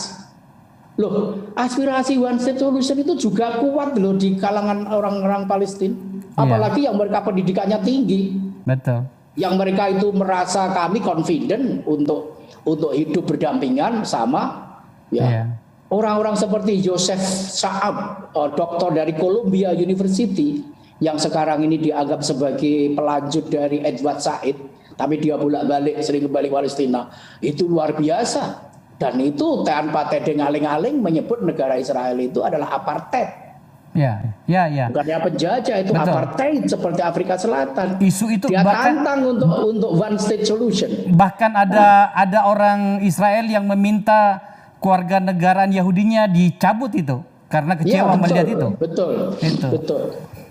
[1.02, 5.98] Loh, aspirasi one state solution itu juga kuat loh di kalangan orang-orang Palestina.
[5.98, 6.46] Iya.
[6.46, 6.94] Apalagi yeah.
[6.94, 8.38] yang mereka pendidikannya tinggi.
[8.70, 14.70] Betul yang mereka itu merasa kami confident untuk untuk hidup berdampingan sama
[15.10, 15.24] ya.
[15.24, 15.46] Yeah.
[15.92, 20.62] orang-orang seperti Joseph Saab uh, doktor dari Columbia University
[21.02, 24.56] yang sekarang ini dianggap sebagai pelanjut dari Edward Said
[25.02, 27.10] tapi dia bolak-balik sering kembali Palestina.
[27.42, 28.70] Itu luar biasa.
[29.02, 33.51] Dan itu tanpa tedeng aling-aling menyebut negara Israel itu adalah apartheid
[33.92, 34.88] Ya, ya, ya.
[34.88, 36.16] Bukannya penjajah itu Betul.
[36.16, 38.00] apartheid seperti Afrika Selatan.
[38.00, 40.88] Isu itu dia bahkan, tantang untuk untuk one state solution.
[41.12, 42.16] Bahkan ada nah.
[42.16, 44.40] ada orang Israel yang meminta
[44.80, 47.20] keluarga negaraan Yahudinya dicabut itu
[47.52, 48.68] karena kecewa ya, betul, melihat itu.
[48.80, 49.16] Betul.
[49.44, 49.68] Itu.
[49.76, 50.02] Betul.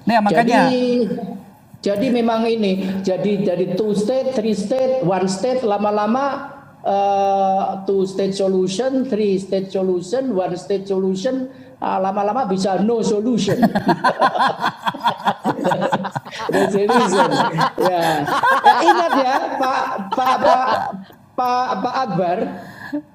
[0.05, 0.85] Nah, makanya jadi,
[1.81, 6.53] jadi memang ini jadi jadi two state, three state, one state lama-lama
[6.85, 11.49] uh, two state solution, three state solution, one state solution
[11.81, 13.57] lama-lama bisa no solution.
[16.53, 17.31] Resolution.
[17.33, 17.65] ya.
[17.89, 18.05] ya.
[18.85, 20.69] Ingat ya Pak Pak Pak
[21.41, 22.39] Pak, Pak Akbar,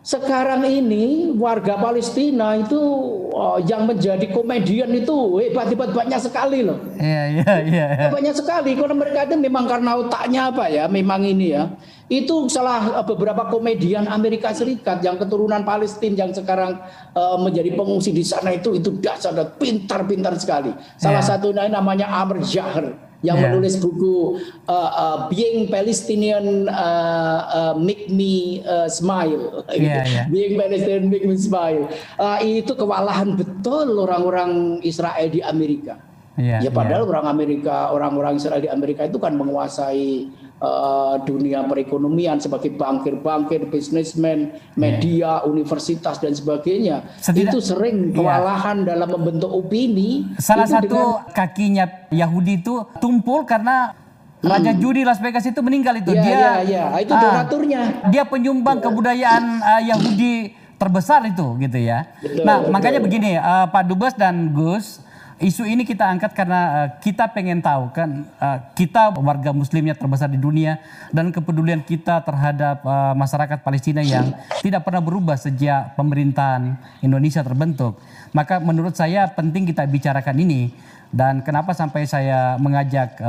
[0.01, 2.81] sekarang ini warga Palestina itu
[3.29, 6.81] oh, yang menjadi komedian itu hebat-hebat banyak sekali loh.
[6.97, 7.87] Iya, iya, iya.
[8.09, 11.69] Banyak sekali karena mereka itu memang karena otaknya apa ya, memang ini ya.
[12.05, 16.77] Itu salah eh, beberapa komedian Amerika Serikat yang keturunan Palestina yang sekarang
[17.17, 20.69] uh, menjadi pengungsi di sana itu itu dasar dan pintar-pintar sekali.
[21.01, 21.29] Salah yeah.
[21.33, 22.93] satunya namanya Amr Jahr
[23.25, 23.49] yang yeah.
[23.49, 24.37] menulis buku
[24.69, 29.65] uh, uh, Being Palestinian uh, uh, Make Me uh, Smile.
[29.73, 30.25] Yeah, yeah.
[30.29, 31.89] Being Palestinian Make Me Smile.
[32.21, 35.97] Uh, itu kewalahan betul orang-orang Israel di Amerika.
[36.35, 37.11] Yeah, ya padahal yeah.
[37.17, 40.29] orang Amerika, orang-orang Israel di Amerika itu kan menguasai
[40.61, 45.47] uh, dunia perekonomian sebagai bankir-bankir, bisnismen, media, yeah.
[45.47, 47.03] universitas dan sebagainya.
[47.19, 48.15] Setidak, itu sering iya.
[48.15, 48.87] kewalahan yeah.
[48.95, 50.29] dalam membentuk opini.
[50.39, 54.05] Salah satu dengan, kakinya Yahudi itu tumpul karena
[54.45, 54.81] Raja hmm.
[54.83, 56.13] Judi Las Vegas itu meninggal itu.
[56.13, 56.83] Ya, dia ya, ya.
[57.01, 57.81] itu ah, donaturnya.
[58.13, 58.83] Dia penyumbang ya.
[58.85, 60.33] kebudayaan uh, Yahudi
[60.77, 62.05] terbesar itu gitu ya.
[62.21, 62.71] Betul, nah, betul.
[62.71, 65.01] makanya begini uh, Pak Dubes dan Gus
[65.35, 70.31] Isu ini kita angkat karena uh, kita pengen tahu kan uh, kita warga muslimnya terbesar
[70.31, 70.79] di dunia
[71.11, 74.31] dan kepedulian kita terhadap uh, masyarakat Palestina yang
[74.63, 77.99] tidak pernah berubah sejak pemerintahan Indonesia terbentuk.
[78.31, 80.71] Maka menurut saya penting kita bicarakan ini
[81.11, 83.19] dan kenapa sampai saya mengajak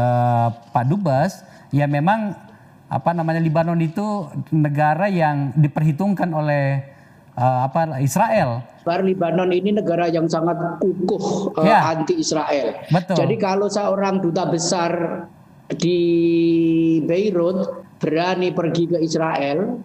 [0.75, 1.43] Pak Dubes
[1.75, 2.39] ya memang
[2.87, 6.96] apa namanya Libanon itu negara yang diperhitungkan oleh
[7.37, 11.91] uh, apa Israel Bar Libanon ini negara yang sangat kukuh uh, ya.
[11.91, 12.87] anti Israel.
[12.87, 13.19] Betul.
[13.19, 15.27] Jadi kalau seorang duta besar
[15.75, 15.99] di
[17.03, 19.83] Beirut berani pergi ke Israel,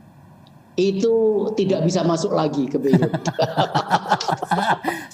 [0.77, 3.09] itu tidak bisa masuk lagi ke Beirut.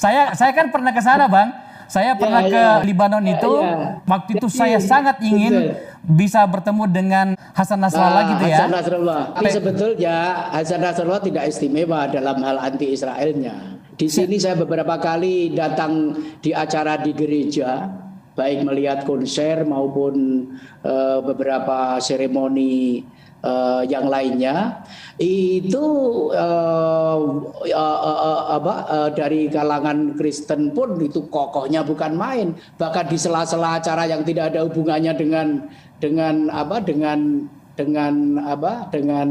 [0.04, 1.67] saya saya kan pernah ke sana, Bang.
[1.88, 2.72] Saya pernah ya, ke ya.
[2.84, 3.54] Libanon ya, itu.
[3.64, 4.04] Ya.
[4.04, 5.76] Waktu itu Jadi, saya sangat ingin betul.
[6.04, 8.58] bisa bertemu dengan Hasan Nasrallah nah, gitu ya.
[8.60, 9.22] Hasan Nasrallah.
[9.34, 10.16] Tapi sebetulnya
[10.52, 13.80] Hasan Nasrallah tidak istimewa dalam hal anti Israelnya.
[13.98, 17.90] Di sini saya beberapa kali datang di acara di gereja,
[18.38, 20.46] baik melihat konser maupun
[20.86, 23.02] uh, beberapa seremoni
[23.44, 24.82] uh, yang lainnya
[25.22, 25.86] itu
[26.34, 27.20] uh,
[27.66, 32.48] uh, uh, uh, apa uh, dari kalangan Kristen pun itu kokohnya bukan main.
[32.78, 35.48] Bahkan di sela-sela acara yang tidak ada hubungannya dengan
[35.98, 37.46] dengan apa dengan
[37.78, 39.30] dengan apa dengan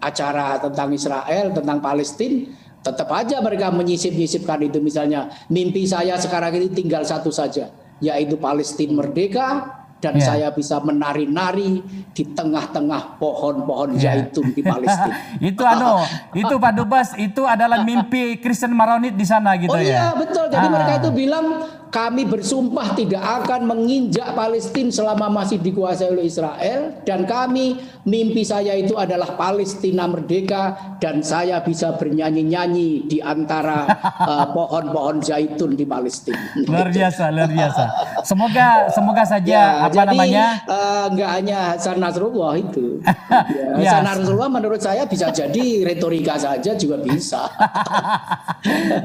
[0.00, 2.48] acara tentang Israel tentang Palestina
[2.80, 4.80] tetap aja mereka menyisip-nyisipkan itu.
[4.80, 7.68] Misalnya mimpi saya sekarang ini tinggal satu saja
[8.00, 10.26] yaitu Palestina merdeka dan yeah.
[10.26, 11.84] saya bisa menari-nari
[12.16, 14.16] di tengah-tengah pohon-pohon yeah.
[14.16, 15.16] zaitun di Palestina.
[15.52, 16.00] itu anu,
[16.32, 19.84] itu Pak Dubas, itu adalah mimpi Kristen Maronit di sana gitu oh, ya.
[19.84, 20.44] Oh iya, betul.
[20.48, 20.72] Jadi ah.
[20.72, 21.46] mereka itu bilang
[21.90, 28.78] kami bersumpah tidak akan menginjak Palestina selama masih dikuasai oleh Israel dan kami mimpi saya
[28.78, 33.90] itu adalah Palestina merdeka dan saya bisa bernyanyi-nyanyi di antara
[34.22, 36.38] uh, pohon-pohon zaitun di Palestina.
[36.70, 37.84] Luar biasa, luar biasa.
[38.22, 43.02] Semoga semoga saja ya, apa jadi, namanya uh, enggak hanya Hasan Nasrullah itu.
[43.82, 43.90] ya, ya.
[43.98, 47.50] Hasan Nasrullah menurut saya bisa jadi retorika saja juga bisa.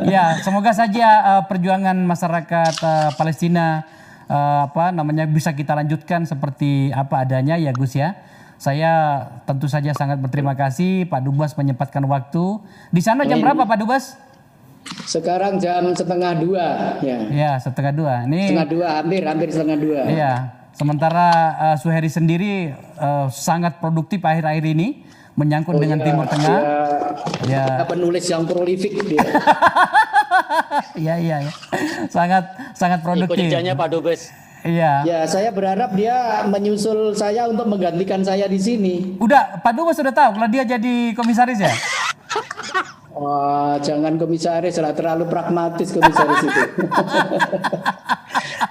[0.06, 3.86] ya, semoga saja uh, perjuangan masyarakat uh, Palestina
[4.28, 8.18] uh, apa namanya bisa kita lanjutkan seperti apa adanya ya Gus ya.
[8.56, 12.64] Saya tentu saja sangat berterima kasih Pak Dubas menyempatkan waktu.
[12.90, 14.16] Di sana jam berapa Pak Dubas?
[15.06, 16.68] Sekarang jam setengah dua.
[17.04, 18.14] Ya, ya setengah dua.
[18.30, 20.02] Ini setengah dua, hampir hampir setengah dua.
[20.08, 20.34] Iya.
[20.76, 26.60] Sementara uh, Suheri sendiri uh, sangat produktif akhir-akhir ini menyangkut oh, dengan ya, Timur Tengah.
[27.48, 27.86] Ya, ya.
[27.88, 29.24] penulis yang prolifik dia.
[30.96, 31.52] Iya iya ya.
[32.16, 32.44] Sangat
[32.76, 33.52] sangat produktif.
[33.52, 34.32] Ikut Pak Dubes.
[34.66, 35.06] Iya.
[35.06, 39.14] Ya, saya berharap dia menyusul saya untuk menggantikan saya di sini.
[39.22, 41.70] Udah, Pak Dubes sudah tahu kalau dia jadi komisaris ya?
[43.16, 46.52] Wah, jangan komisaris lah, terlalu pragmatis komisaris itu.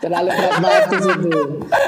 [0.05, 1.31] terlalu pragmatis itu.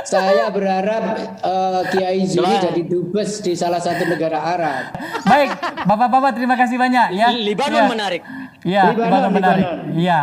[0.09, 1.05] Saya berharap
[1.45, 4.83] uh, Kiai Zuli jadi dubes di salah satu negara Arab.
[5.27, 5.53] Baik,
[5.85, 7.29] Bapak-bapak terima kasih banyak ya.
[7.35, 7.91] Libanon ya.
[7.93, 8.23] menarik.
[8.67, 9.67] Iya, Libanon, menarik.
[9.95, 10.21] Iya.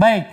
[0.00, 0.24] Baik.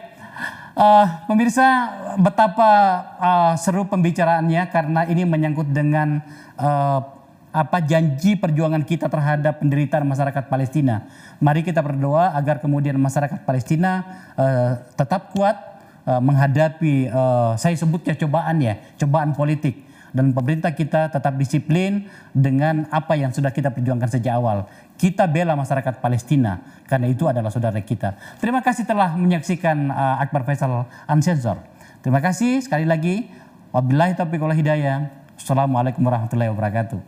[0.80, 1.68] Uh, pemirsa
[2.16, 2.72] betapa
[3.20, 6.24] uh, seru pembicaraannya karena ini menyangkut dengan
[6.56, 7.04] uh,
[7.52, 11.04] apa janji perjuangan kita terhadap penderitaan masyarakat Palestina.
[11.44, 14.08] Mari kita berdoa agar kemudian masyarakat Palestina
[14.40, 15.60] uh, tetap kuat
[16.08, 22.90] uh, menghadapi uh, saya sebutnya cobaan ya, cobaan politik dan pemerintah kita tetap disiplin dengan
[22.90, 24.66] apa yang sudah kita perjuangkan sejak awal.
[25.00, 28.20] Kita bela masyarakat Palestina karena itu adalah saudara kita.
[28.42, 31.62] Terima kasih telah menyaksikan uh, Akbar Faisal Unsensor.
[32.04, 33.30] Terima kasih sekali lagi.
[33.72, 35.14] Wabillahi taufiq wal hidayah.
[35.40, 37.00] Assalamualaikum warahmatullahi wabarakatuh.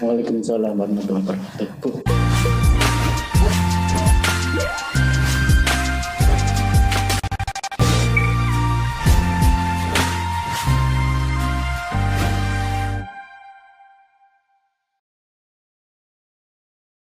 [0.00, 2.59] Waalaikumsalam warahmatullahi wabarakatuh.